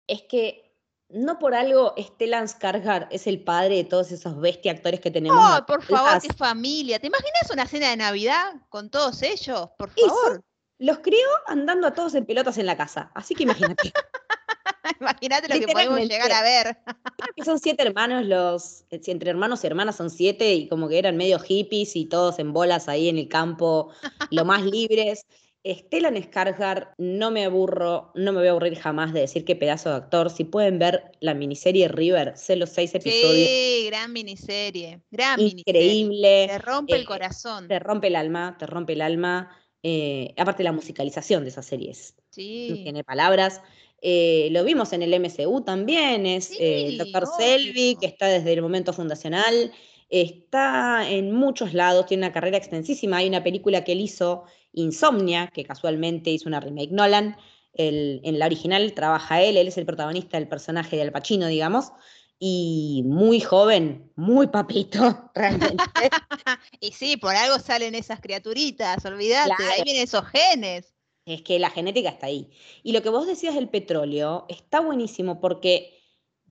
[0.07, 0.69] Es que
[1.09, 5.39] no por algo Stellan Skarsgård es el padre de todos esos bestia actores que tenemos.
[5.39, 6.99] Oh, por favor, qué familia.
[6.99, 9.71] ¿Te imaginas una cena de Navidad con todos ellos?
[9.79, 10.45] Por favor.
[10.79, 13.11] Los crió andando a todos en pelotas en la casa.
[13.15, 13.93] Así que imagínate.
[15.01, 16.79] imagínate lo que podemos llegar a ver.
[17.19, 20.89] Creo que son siete hermanos, los, eh, entre hermanos y hermanas son siete, y como
[20.89, 23.93] que eran medio hippies y todos en bolas ahí en el campo,
[24.31, 25.27] lo más libres.
[25.67, 29.91] Stellan Skarsgård, no me aburro, no me voy a aburrir jamás de decir qué pedazo
[29.91, 30.31] de actor.
[30.31, 33.49] Si pueden ver la miniserie River, sé los seis episodios.
[33.49, 36.47] Sí, gran miniserie, gran Increíble.
[36.49, 37.69] Te rompe el eh, corazón.
[37.69, 39.51] Te rompe el alma, te rompe el alma.
[39.83, 42.15] Eh, aparte la musicalización de esas series.
[42.31, 42.81] Sí.
[42.83, 43.61] Tiene palabras.
[44.01, 47.27] Eh, lo vimos en el MCU también, es el Dr.
[47.37, 49.73] Selby, que está desde el momento fundacional.
[50.09, 53.19] Está en muchos lados, tiene una carrera extensísima.
[53.19, 57.37] Hay una película que él hizo Insomnia, que casualmente hizo una remake Nolan.
[57.75, 61.93] en la original trabaja él, él es el protagonista del personaje de Al Pacino, digamos,
[62.39, 65.85] y muy joven, muy papito, realmente.
[66.81, 70.95] y sí, por algo salen esas criaturitas, olvídate, ahí vienen esos genes.
[71.25, 72.51] Es que la genética está ahí.
[72.83, 76.01] Y lo que vos decías del petróleo está buenísimo porque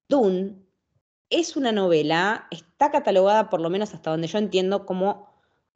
[0.08, 0.56] Dune
[1.30, 5.28] es una novela, está catalogada, por lo menos hasta donde yo entiendo, como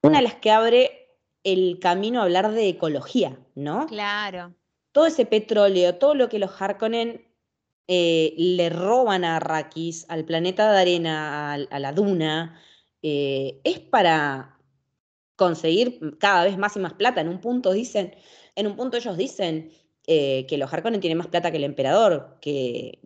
[0.04, 3.88] una de las que abre el camino a hablar de ecología, ¿no?
[3.88, 4.54] Claro.
[4.92, 7.26] Todo ese petróleo, todo lo que los Harkonnen
[7.88, 12.62] eh, le roban a Arrakis, al planeta de arena, a, la duna,
[13.02, 14.58] eh, es para
[15.36, 17.22] conseguir cada vez más y más plata.
[17.22, 18.16] En un punto dicen,
[18.56, 19.72] en un punto ellos dicen
[20.08, 23.00] eh, que los Harkonnen tienen más plata que el emperador, que,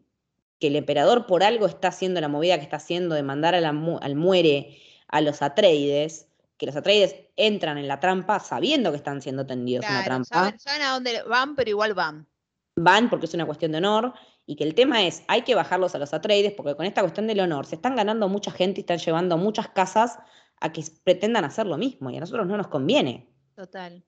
[0.60, 4.16] que, el emperador por algo está haciendo la movida que está haciendo de mandar al
[4.16, 9.46] muere a los Atreides, que los Atreides entran en la trampa sabiendo que están siendo
[9.46, 10.54] tendidos en la trampa.
[10.58, 12.28] saben a dónde van, pero igual van.
[12.76, 14.14] Van porque es una cuestión de honor
[14.46, 17.28] y que el tema es, hay que bajarlos a los Atreides porque con esta cuestión
[17.28, 20.20] del honor se están ganando mucha gente y están llevando muchas casas
[20.62, 23.28] a que pretendan hacer lo mismo y a nosotros no nos conviene.
[23.56, 24.04] Total.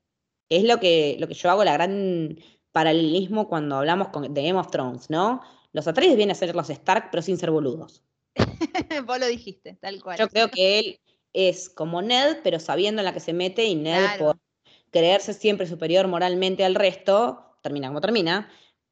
[0.49, 2.39] Es lo que, lo que yo hago, la gran
[2.71, 5.41] paralelismo cuando hablamos con, de Game of Thrones, ¿no?
[5.73, 8.03] Los Atreides vienen a ser los Stark, pero sin ser boludos.
[9.05, 10.17] Vos lo dijiste, tal cual.
[10.17, 10.99] Yo creo que él
[11.33, 14.37] es como Ned, pero sabiendo en la que se mete y Ned por
[14.91, 18.49] creerse siempre superior moralmente al resto, termina como termina,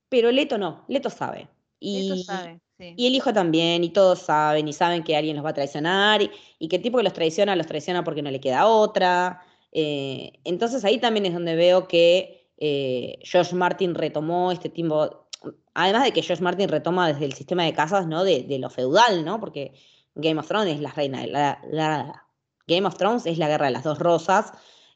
[0.09, 1.47] pero Leto no, Leto sabe.
[1.79, 5.49] Y, sabe, y el hijo también, y todos saben, y saben que alguien los va
[5.49, 8.67] a traicionar, y, que el tipo que los traiciona, los traiciona porque no le queda
[8.67, 9.41] otra.
[9.71, 15.27] Eh, entonces ahí también es donde veo que eh, George Martin retomó este tipo,
[15.73, 18.23] además de que George Martin retoma desde el sistema de casas, ¿no?
[18.23, 19.39] De, lo feudal, ¿no?
[19.39, 19.73] Porque
[20.15, 22.25] Game of Thrones es la reina, la, la,
[22.67, 24.51] Game of Thrones es la guerra de las dos rosas,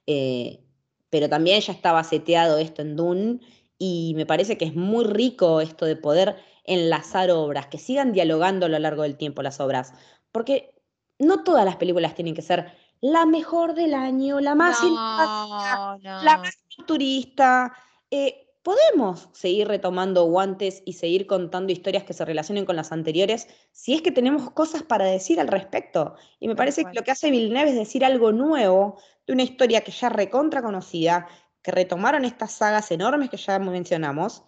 [0.08, 0.64] eh,
[1.10, 3.40] pero también ya estaba seteado esto en Dune
[3.80, 8.68] y me parece que es muy rico esto de poder enlazar obras, que sigan dialogando
[8.68, 9.94] a lo largo del tiempo las obras,
[10.32, 10.76] porque
[11.18, 16.58] no todas las películas tienen que ser la mejor del año, la más la más
[16.86, 17.74] turista.
[18.12, 23.48] Eh, podemos seguir retomando guantes y seguir contando historias que se relacionen con las anteriores
[23.72, 26.16] si es que tenemos cosas para decir al respecto.
[26.40, 29.82] Y me parece que lo que hace Villeneuve es decir algo nuevo de una historia
[29.82, 31.28] que ya recontra conocida,
[31.70, 34.44] que retomaron estas sagas enormes que ya mencionamos,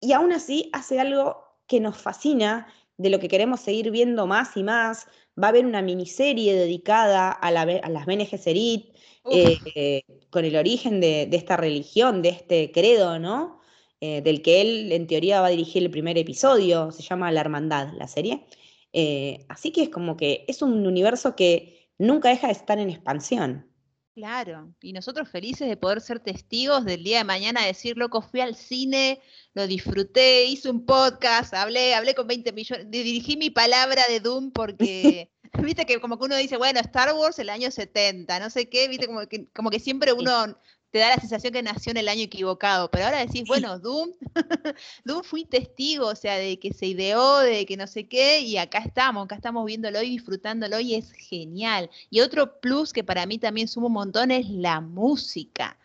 [0.00, 2.66] y aún así hace algo que nos fascina,
[2.98, 5.06] de lo que queremos seguir viendo más y más.
[5.42, 8.94] Va a haber una miniserie dedicada a, la, a las Bene Gesserit,
[9.30, 13.60] eh, con el origen de, esta religión, de este credo, ¿no?
[14.02, 17.40] Eh, del que él en teoría va a dirigir el primer episodio, se llama La
[17.40, 18.44] Hermandad, la serie.
[18.92, 22.90] Eh, así que es como que es un universo que nunca deja de estar en
[22.90, 23.71] expansión.
[24.14, 28.42] Claro, y nosotros felices de poder ser testigos del día de mañana, decir, loco, fui
[28.42, 29.22] al cine,
[29.54, 34.50] lo disfruté, hice un podcast, hablé, hablé con 20 millones, dirigí mi palabra de Doom
[34.52, 35.30] porque,
[35.66, 38.86] viste que como que uno dice, bueno, Star Wars el año 70, no sé qué,
[38.86, 40.58] viste como que, como que siempre uno
[40.92, 44.10] te da la sensación que nació en el año equivocado, pero ahora decís, bueno, Doom,
[45.04, 48.58] Doom fui testigo, o sea, de que se ideó, de que no sé qué, y
[48.58, 51.88] acá estamos, acá estamos viéndolo y disfrutándolo y es genial.
[52.10, 55.78] Y otro plus que para mí también suma un montón es la música.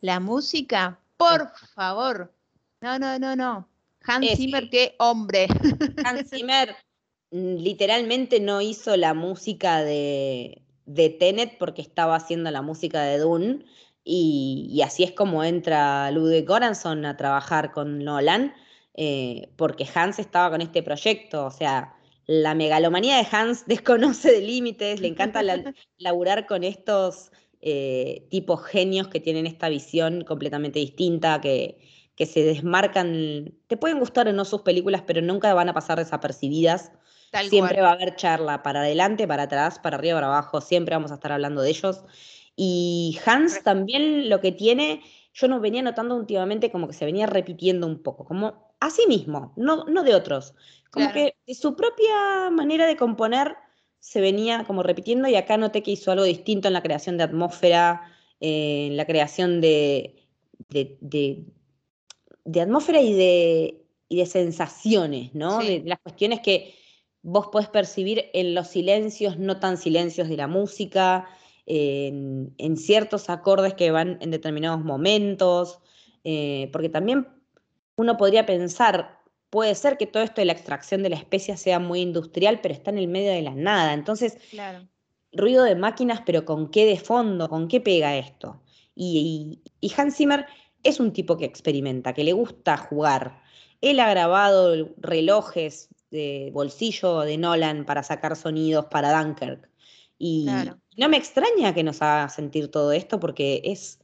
[0.00, 2.32] La música, por favor.
[2.80, 3.68] No, no, no, no.
[4.00, 5.46] Hans Zimmer, qué hombre.
[6.06, 6.74] Hans Zimmer
[7.30, 13.18] mm, literalmente no hizo la música de, de Tenet porque estaba haciendo la música de
[13.18, 13.64] Dune
[14.04, 18.54] y, así es como entra Ludwig Göransson a trabajar con Nolan,
[18.94, 24.42] eh, porque Hans estaba con este proyecto, o sea, la megalomanía de Hans desconoce de
[24.42, 25.42] límites, le encanta
[25.98, 31.78] laburar con estos eh, tipos genios que tienen esta visión completamente distinta, que,
[32.14, 35.98] que se desmarcan, te pueden gustar o no sus películas, pero nunca van a pasar
[35.98, 36.92] desapercibidas.
[37.48, 41.10] siempre va a haber charla para adelante, para atrás, para arriba, para abajo, siempre vamos
[41.10, 42.04] a estar hablando de ellos.
[42.56, 47.26] Y Hans también lo que tiene, yo no venía notando últimamente como que se venía
[47.26, 50.54] repitiendo un poco, como a sí mismo, no, no de otros.
[50.90, 53.56] Como que de su propia manera de componer
[53.98, 57.24] se venía como repitiendo y acá noté que hizo algo distinto en la creación de
[57.24, 58.02] atmósfera,
[58.40, 60.28] eh, en la creación de,
[60.68, 65.58] de, de, atmósfera y de, y de sensaciones, ¿no?
[65.58, 66.74] De, las cuestiones que
[67.22, 71.26] vos podés percibir en los silencios, no tan silencios de la música,
[71.66, 75.80] en, ciertos acordes que van en determinados momentos,
[76.24, 77.28] eh, porque también
[77.96, 81.78] uno podría pensar, puede ser que todo esto de la extracción de la especia sea
[81.78, 83.92] muy industrial, pero está en el medio de la nada.
[83.92, 84.36] Entonces,
[85.32, 87.48] ruido de máquinas, pero ¿con qué de fondo?
[87.48, 88.62] ¿Con qué pega esto?
[88.94, 90.46] Y, y, Hans Zimmer
[90.82, 93.42] es un tipo que experimenta, que le gusta jugar.
[93.80, 99.68] Él ha grabado relojes de bolsillo de Nolan para sacar sonidos para Dunkirk.
[100.16, 100.46] Y
[100.96, 104.00] no me extraña que nos haga sentir todo esto porque es,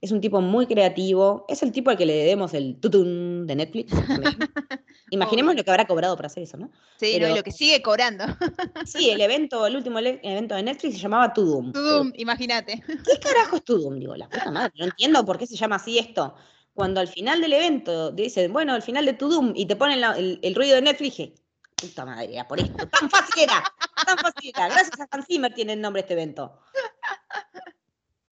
[0.00, 1.46] Es un tipo muy creativo.
[1.48, 3.92] Es el tipo al que le debemos el tutun de Netflix.
[5.10, 6.70] Imaginemos lo que habrá cobrado para hacer eso, ¿no?
[6.98, 8.24] Sí, no, y lo que sigue cobrando.
[8.84, 11.72] sí, el evento, el último evento de Netflix se llamaba Tudum.
[11.72, 12.82] Tudum, imagínate.
[12.86, 13.98] ¿Qué carajo es Tudum?
[13.98, 16.34] Digo, la puta madre, no entiendo por qué se llama así esto.
[16.74, 20.02] Cuando al final del evento dicen, bueno, al final de Tudum, y te ponen
[20.42, 21.34] el, ruido de Netflix, dije,
[21.74, 22.88] puta madre, por esto.
[22.88, 23.64] Tan fácil era,
[24.04, 24.68] tan fácil era.
[24.68, 26.60] Gracias a Hans Zimmer tiene el nombre este evento.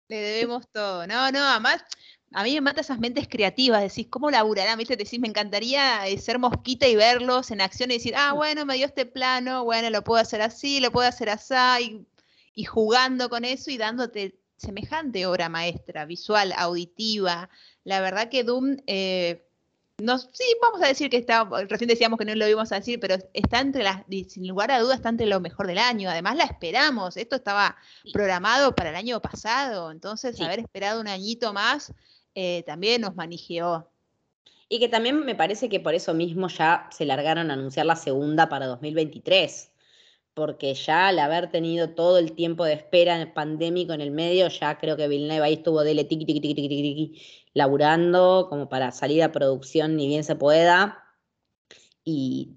[0.09, 1.07] Le debemos todo.
[1.07, 1.85] No, no, además,
[2.35, 4.79] a mí me mata esas mentes creativas, decís, ¿cómo laburarán?
[4.79, 4.97] ¿Viste?
[4.97, 8.77] Decís, me encantaría eh, ser mosquita y verlos en acción y decir, ah, bueno, me
[8.77, 12.07] dio este plano, bueno, lo puedo hacer así, lo puedo hacer así,
[12.55, 17.51] y, jugando con eso y dándote semejante obra maestra, visual, auditiva.
[17.85, 19.47] La verdad que Doom eh,
[20.33, 23.17] sí, vamos a decir que está, recién decíamos que no lo íbamos a decir, pero
[23.33, 26.11] está entre las, sin lugar a dudas, está entre lo mejor del año.
[26.11, 27.77] Además la esperamos, esto estaba
[28.13, 31.93] programado para el año pasado, entonces haber esperado un añito más
[32.35, 33.91] eh, también nos manijeó.
[34.69, 37.97] Y que también me parece que por eso mismo ya se largaron a anunciar la
[37.97, 39.73] segunda para 2023
[40.35, 44.79] porque ya al haber tenido todo el tiempo de espera pandémico en el medio, ya
[44.79, 47.23] creo que Villeneuve ahí estuvo dele tiki tiki tiki tiki tiki
[47.55, 51.05] laburando como para salir a producción ni bien se pueda.
[52.05, 52.57] Y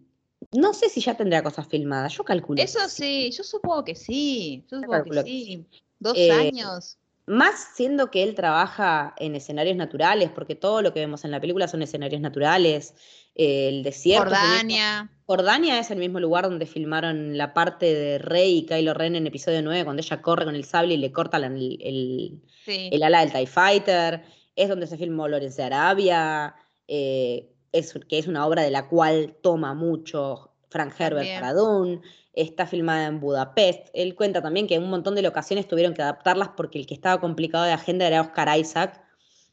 [0.51, 2.61] no sé si ya tendrá cosas filmadas, yo calculo.
[2.61, 5.65] Eso sí, yo supongo que sí, yo supongo que sí.
[5.99, 6.97] Dos eh, años.
[7.27, 11.41] Más siendo que él trabaja en escenarios naturales, porque todo lo que vemos en la
[11.41, 12.93] película son escenarios naturales,
[13.33, 14.29] el desierto.
[14.29, 15.09] Jordania.
[15.25, 19.25] Jordania es el mismo lugar donde filmaron la parte de Rey y Kylo Ren en
[19.25, 23.31] episodio 9, cuando ella corre con el sable y le corta el, el, ala del
[23.31, 24.23] TIE Fighter.
[24.55, 26.55] Es donde se filmó Lawrence de Arabia,
[26.87, 32.01] eh, es, que es una obra de la cual toma mucho Frank Herbert para Dune.
[32.33, 33.89] Está filmada en Budapest.
[33.93, 36.93] Él cuenta también que en un montón de locaciones tuvieron que adaptarlas porque el que
[36.93, 39.05] estaba complicado de agenda era Oscar Isaac,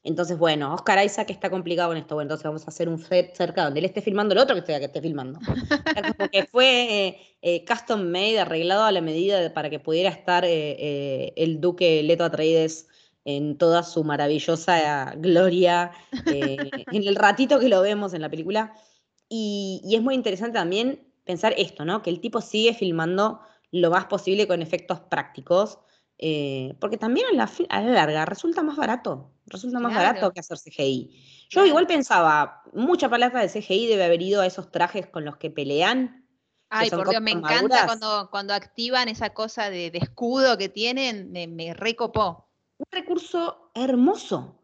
[0.05, 2.17] entonces, bueno, Oscar Isaac está complicado con esto.
[2.17, 4.61] Bueno, entonces vamos a hacer un set cerca donde él esté filmando el otro que
[4.61, 5.39] esté, que esté filmando.
[6.19, 10.45] Como que fue eh, eh, custom made, arreglado a la medida para que pudiera estar
[10.45, 12.89] eh, el duque Leto Atreides
[13.25, 15.93] en toda su maravillosa gloria
[16.27, 18.75] en el ratito que lo vemos en la película.
[19.29, 22.03] Y, y, es muy interesante también pensar esto, ¿no?
[22.03, 25.79] Que el tipo sigue filmando lo más posible con efectos prácticos
[26.25, 30.39] eh, porque también a la, a la, larga resulta más barato, resulta más barato que
[30.39, 31.49] hacer CGI.
[31.51, 35.37] Yo igual pensaba, mucha palabra de CGI debe haber ido a esos trajes con los
[35.37, 36.25] que pelean.
[36.71, 41.49] Ay, por Dios, me encanta cuando, cuando activan esa cosa de, escudo que tienen, me,
[41.49, 42.42] me, recopó.
[42.83, 44.61] Un recurso hermoso,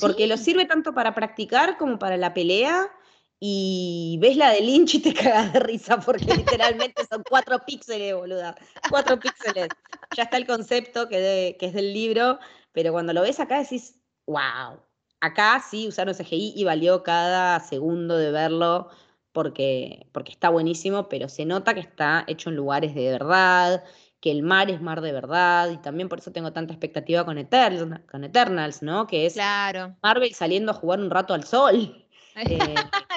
[0.00, 2.90] porque lo sirve tanto para practicar como para la pelea
[3.38, 8.14] y ves la de Lynch y te cagas de risa porque literalmente son cuatro píxeles,
[8.14, 8.56] boluda.
[8.90, 9.68] Cuatro píxeles.
[10.16, 12.40] Ya está el concepto que, que, es del libro,
[12.72, 13.94] pero cuando lo ves acá decís,
[14.26, 14.80] wow.
[15.20, 18.90] Acá sí usaron CGI y valió cada segundo de verlo
[19.32, 23.84] porque, porque está buenísimo, pero se nota que está hecho en lugares de verdad,
[24.20, 27.38] que el mar es mar de verdad, y también por eso tengo tanta expectativa con,
[27.38, 29.06] Eternals, con Eternals ¿no?
[29.06, 29.96] Que es claro.
[30.02, 32.06] Marvel saliendo a jugar un rato al sol.
[32.36, 32.74] Eh,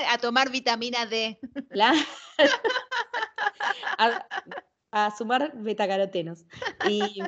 [0.09, 1.39] a tomar vitamina D.
[4.91, 6.45] a, sumar betacarotenos.
[6.89, 7.21] Y,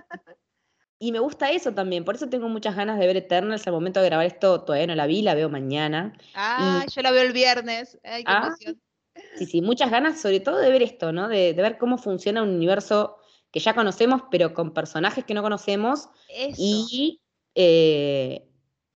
[0.97, 3.67] y, me gusta eso también, por eso tengo muchas ganas de ver Eternals.
[3.67, 6.17] Al momento de grabar esto todavía no la vi, la veo mañana.
[6.33, 7.99] Ah, yo la veo el viernes.
[8.03, 8.81] Ay, qué ah, emoción.
[9.37, 11.27] Sí, sí, muchas ganas, sobre todo de ver esto, ¿no?
[11.27, 13.17] De, ver cómo funciona un universo
[13.55, 16.09] que ya conocemos, pero con personajes que no conocemos.
[16.57, 17.21] Y
[17.55, 18.45] eh,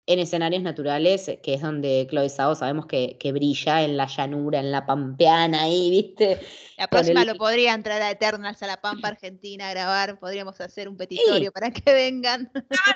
[0.08, 4.58] en escenarios naturales, eh, que es donde Chloe Sao sabemos que, brilla en la llanura,
[4.58, 6.40] en la pampeana ahí, ¿viste?
[6.78, 10.88] La próxima lo podría entrar a Eternals, a la Pampa Argentina a grabar, podríamos hacer
[10.88, 12.50] un petitorio para que vengan.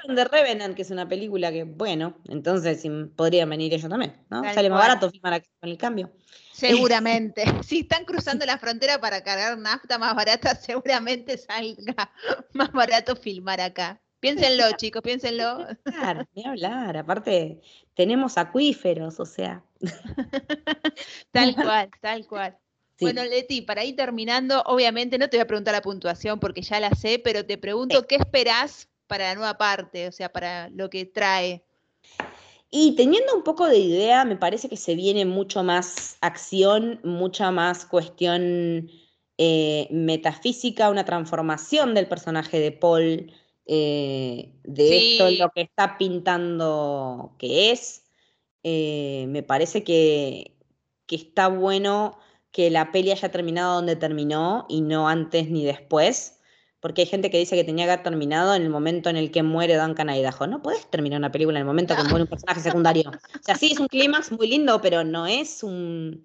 [0.09, 2.83] de Revenant, que es una película que, bueno, entonces
[3.15, 4.43] podrían venir ellos también, ¿no?
[4.55, 6.11] Sale más barato filmar con el cambio.
[6.53, 7.45] Seguramente.
[7.63, 12.11] si están cruzando la frontera para cargar nafta más barata, seguramente salga
[12.55, 14.02] más barato filmar acá.
[14.23, 15.67] Piénsenlo, chicos, piénsenlo.
[15.83, 16.97] Claro, ni hablar.
[16.97, 17.61] Aparte,
[17.95, 19.65] tenemos acuíferos, o sea.
[21.33, 22.57] tal cual, tal cual.
[23.01, 26.79] Bueno, Leti, para ir terminando, obviamente no te voy a preguntar la puntuación porque ya
[26.79, 30.89] la sé, pero te pregunto qué esperás para la nueva parte, o sea, para lo
[30.89, 31.65] que trae.
[32.71, 37.51] Y teniendo un poco de idea, me parece que se viene mucho más acción, mucha
[37.51, 38.89] más cuestión
[39.37, 43.33] eh, metafísica, una transformación del personaje de Paul
[43.67, 48.05] eh, de esto lo que está pintando que es.
[48.65, 50.57] Eh, me parece que,
[51.07, 52.19] que, está bueno
[52.53, 56.39] que la peli haya terminado donde terminó y no antes ni después,
[56.79, 59.31] porque hay gente que dice que tenía que haber terminado en el momento en el
[59.33, 60.47] que muere Duncan Idaho.
[60.47, 63.11] No puedes terminar una película en el momento en que muere un personaje secundario.
[63.41, 66.25] O sea, sí, es un clímax muy lindo, pero no es un,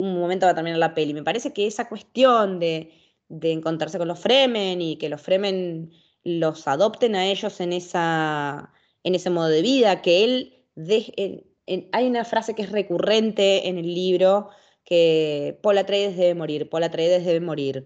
[0.00, 1.14] un momento para terminar la peli.
[1.14, 2.92] Me parece que esa cuestión de,
[3.28, 5.92] encontrarse con los Fremen y que los Fremen
[6.24, 8.72] los adopten a ellos en, esa,
[9.04, 10.56] en ese modo de vida, que él...
[10.74, 11.46] De,
[11.92, 14.48] hay una frase que es recurrente en el libro,
[14.84, 17.84] que Paul Atreides debe morir, Paul Atreides debe morir.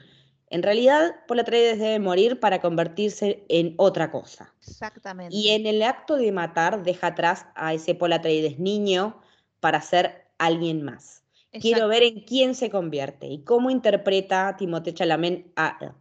[0.48, 4.54] En realidad, Paul Atreides debe morir para convertirse en otra cosa.
[4.66, 5.34] Exactamente.
[5.34, 9.20] Y en el acto de matar, deja atrás a ese Paul Atreides niño
[9.60, 11.22] para ser alguien más.
[11.60, 15.94] Quiero ver en quién se convierte y cómo interpreta Timothée Chalamet a,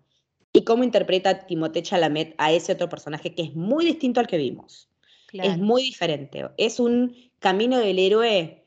[0.54, 4.38] y cómo interpreta Timothée Chalamet a ese otro personaje que es muy distinto al que
[4.38, 4.88] vimos.
[5.34, 6.48] Es muy diferente.
[6.58, 8.64] Es un camino del héroe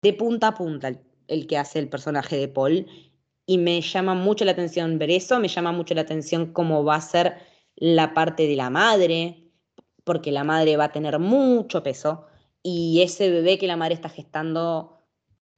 [0.00, 2.86] de punta a punta el, el que hace el personaje de Paul
[3.46, 6.96] y me llama mucho la atención ver eso, me llama mucho la atención cómo va
[6.96, 7.36] a ser
[7.76, 9.50] la parte de la madre,
[10.04, 12.26] porque la madre va a tener mucho peso
[12.62, 14.98] y ese bebé que la madre está gestando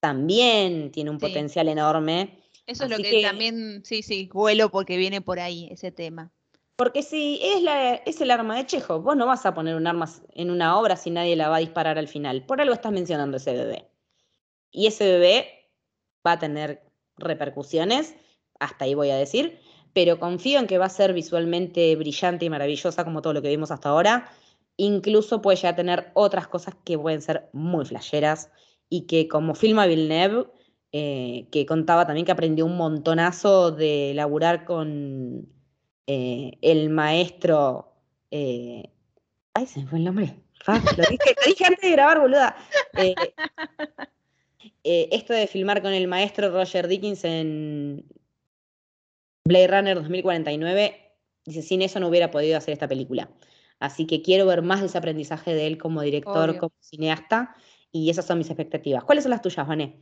[0.01, 2.41] también tiene un potencial enorme.
[2.67, 6.33] Eso es lo que, también, sí, sí, vuelo porque viene por ahí ese tema.
[6.77, 9.87] Porque si es, la, es el arma de Chejo, vos no vas a poner un
[9.87, 12.45] arma en una obra si nadie la va a disparar al final.
[12.45, 13.89] Por algo estás mencionando ese bebé.
[14.71, 15.71] Y ese bebé
[16.27, 16.83] va a tener
[17.17, 18.15] repercusiones,
[18.59, 19.59] hasta ahí voy a decir,
[19.95, 23.49] pero confío en que va a ser visualmente brillante y maravillosa como todo lo que
[23.49, 24.31] vimos hasta ahora.
[24.77, 28.51] Incluso puede ya tener otras cosas que pueden ser muy flasheras
[28.91, 30.49] y que como filma Villeneuve,
[30.99, 35.47] eh, que contaba también que aprendió un montonazo de laburar con
[36.07, 37.93] eh, el maestro...
[38.31, 38.89] Eh,
[39.53, 40.37] ay, se me fue el nombre.
[40.67, 41.05] lo,
[41.47, 42.57] dije, antes de grabar, boluda.
[44.83, 48.07] Esto de filmar con el maestro Roger Dickens en
[49.45, 51.13] Blade Runner 2049,
[51.45, 53.29] dice, sin eso no hubiera podido hacer esta película.
[53.81, 57.55] Así que quiero ver más de ese aprendizaje de él como director, como cineasta,
[57.93, 59.05] y esas son mis expectativas.
[59.05, 59.99] ¿Cuáles son las tuyas, Vané?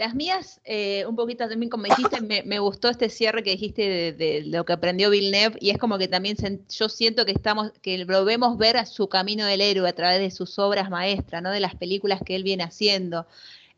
[0.00, 4.44] Las mías, eh, un poquito también como dijiste, me, gustó este cierre que dijiste de,
[4.46, 6.38] lo que aprendió Villeneuve y es como que también
[6.70, 10.20] yo siento que estamos, que lo vemos ver a su camino del héroe a través
[10.20, 11.50] de sus obras maestras, ¿no?
[11.50, 13.26] De las películas que él viene haciendo.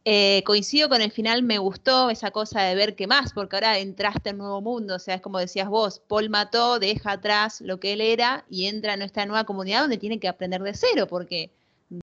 [0.05, 3.81] Eh, coincido con el final, me gustó esa cosa de ver qué más, porque ahora
[3.81, 7.81] entraste en nuevo mundo, o sea, es como decías vos, Paul mató, deja atrás lo
[7.81, 11.09] que él era y entra en nuestra nueva comunidad donde tiene que aprender de cero,
[11.09, 11.51] porque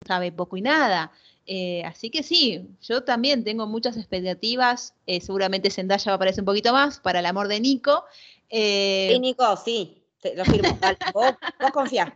[0.07, 1.11] sabe poco y nada.
[1.47, 6.41] Eh, así que sí, yo también tengo muchas expectativas, eh, seguramente Zendaya va a aparecer
[6.41, 8.03] un poquito más para el amor de Nico.
[8.49, 10.03] sí, Nico, sí,
[10.35, 10.77] lo firmo,
[11.13, 12.11] vos, vos confiás.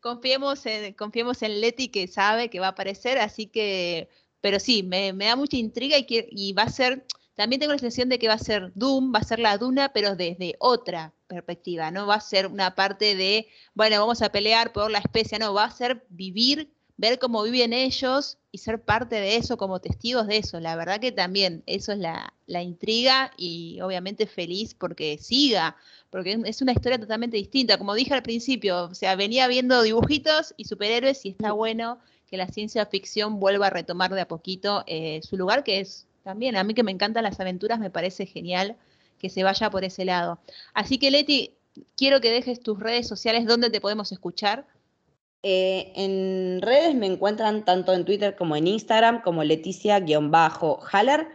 [0.00, 4.08] Confiemos en, confiemos en Leti que sabe que va a aparecer, así que
[4.42, 8.10] pero sí, me, da mucha intriga y, y va a ser, también tengo la sensación
[8.10, 11.90] de que va a ser Doom, va a ser la Duna, pero desde otra perspectiva,
[11.90, 15.54] no va a ser una parte de, bueno, vamos a pelear por la especie, no,
[15.54, 20.26] va a ser vivir, ver cómo viven ellos y ser parte de eso, como testigos
[20.26, 20.60] de eso.
[20.60, 25.76] La verdad que también eso es la, la intriga y obviamente feliz porque siga,
[26.10, 27.78] porque es una historia totalmente distinta.
[27.78, 32.36] Como dije al principio, o sea, venía viendo dibujitos y superhéroes y está bueno que
[32.36, 36.56] la ciencia ficción vuelva a retomar de a poquito eh, su lugar, que es también,
[36.56, 38.76] a mí que me encantan las aventuras, me parece genial
[39.18, 40.40] que se vaya por ese lado.
[40.72, 41.54] Así que Leti,
[41.96, 44.66] quiero que dejes tus redes sociales donde te podemos escuchar.
[45.42, 51.28] Eh, en redes me encuentran tanto en Twitter como en Instagram como Leticia-Haller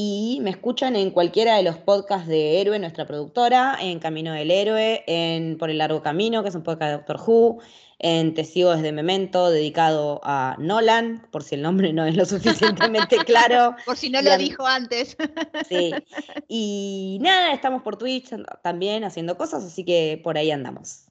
[0.00, 4.52] y me escuchan en cualquiera de los podcasts de Héroe, nuestra productora, en Camino del
[4.52, 7.58] Héroe, en Por el Largo Camino, que es un podcast de Doctor Who,
[7.98, 13.16] en Testigos de Memento, dedicado a Nolan, por si el nombre no es lo suficientemente
[13.26, 13.74] claro.
[13.84, 15.16] por si no lo dijo antes.
[15.68, 15.92] sí.
[16.46, 18.30] Y nada, estamos por Twitch
[18.62, 21.07] también haciendo cosas, así que por ahí andamos.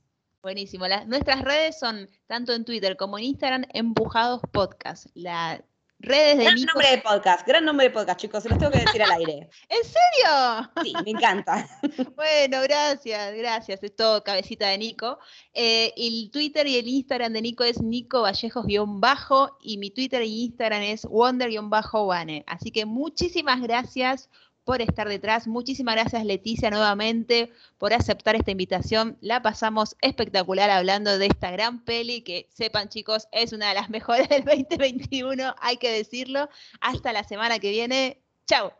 [0.47, 0.85] Buenísimo.
[1.07, 5.07] nuestras redes son tanto en Twitter como en Instagram, Empujados Podcast.
[5.13, 5.61] La
[5.99, 8.79] Redes de gran nombre de podcast, gran nombre de podcast, chicos, se los tengo que
[8.79, 9.49] decir al aire.
[9.67, 10.71] ¿En serio?
[10.83, 11.67] Sí, me encanta.
[12.15, 13.83] bueno, gracias, gracias.
[13.83, 15.17] Es todo cabecita de Nico.
[15.53, 20.45] Eh, el Twitter y el Instagram de Nico es Nico Vallejos-bajo y mi Twitter y
[20.45, 22.45] Instagram es Wonder-Wane.
[22.47, 24.29] Así que muchísimas gracias
[24.67, 25.47] por estar detrás.
[25.47, 29.17] Muchísimas gracias Leticia nuevamente por aceptar esta invitación.
[29.21, 33.89] La pasamos espectacular hablando de esta gran peli que sepan chicos es una de las
[33.97, 36.49] mejores del 2021, hay que decirlo.
[36.81, 38.21] Hasta la semana que viene.
[38.45, 38.73] Chao.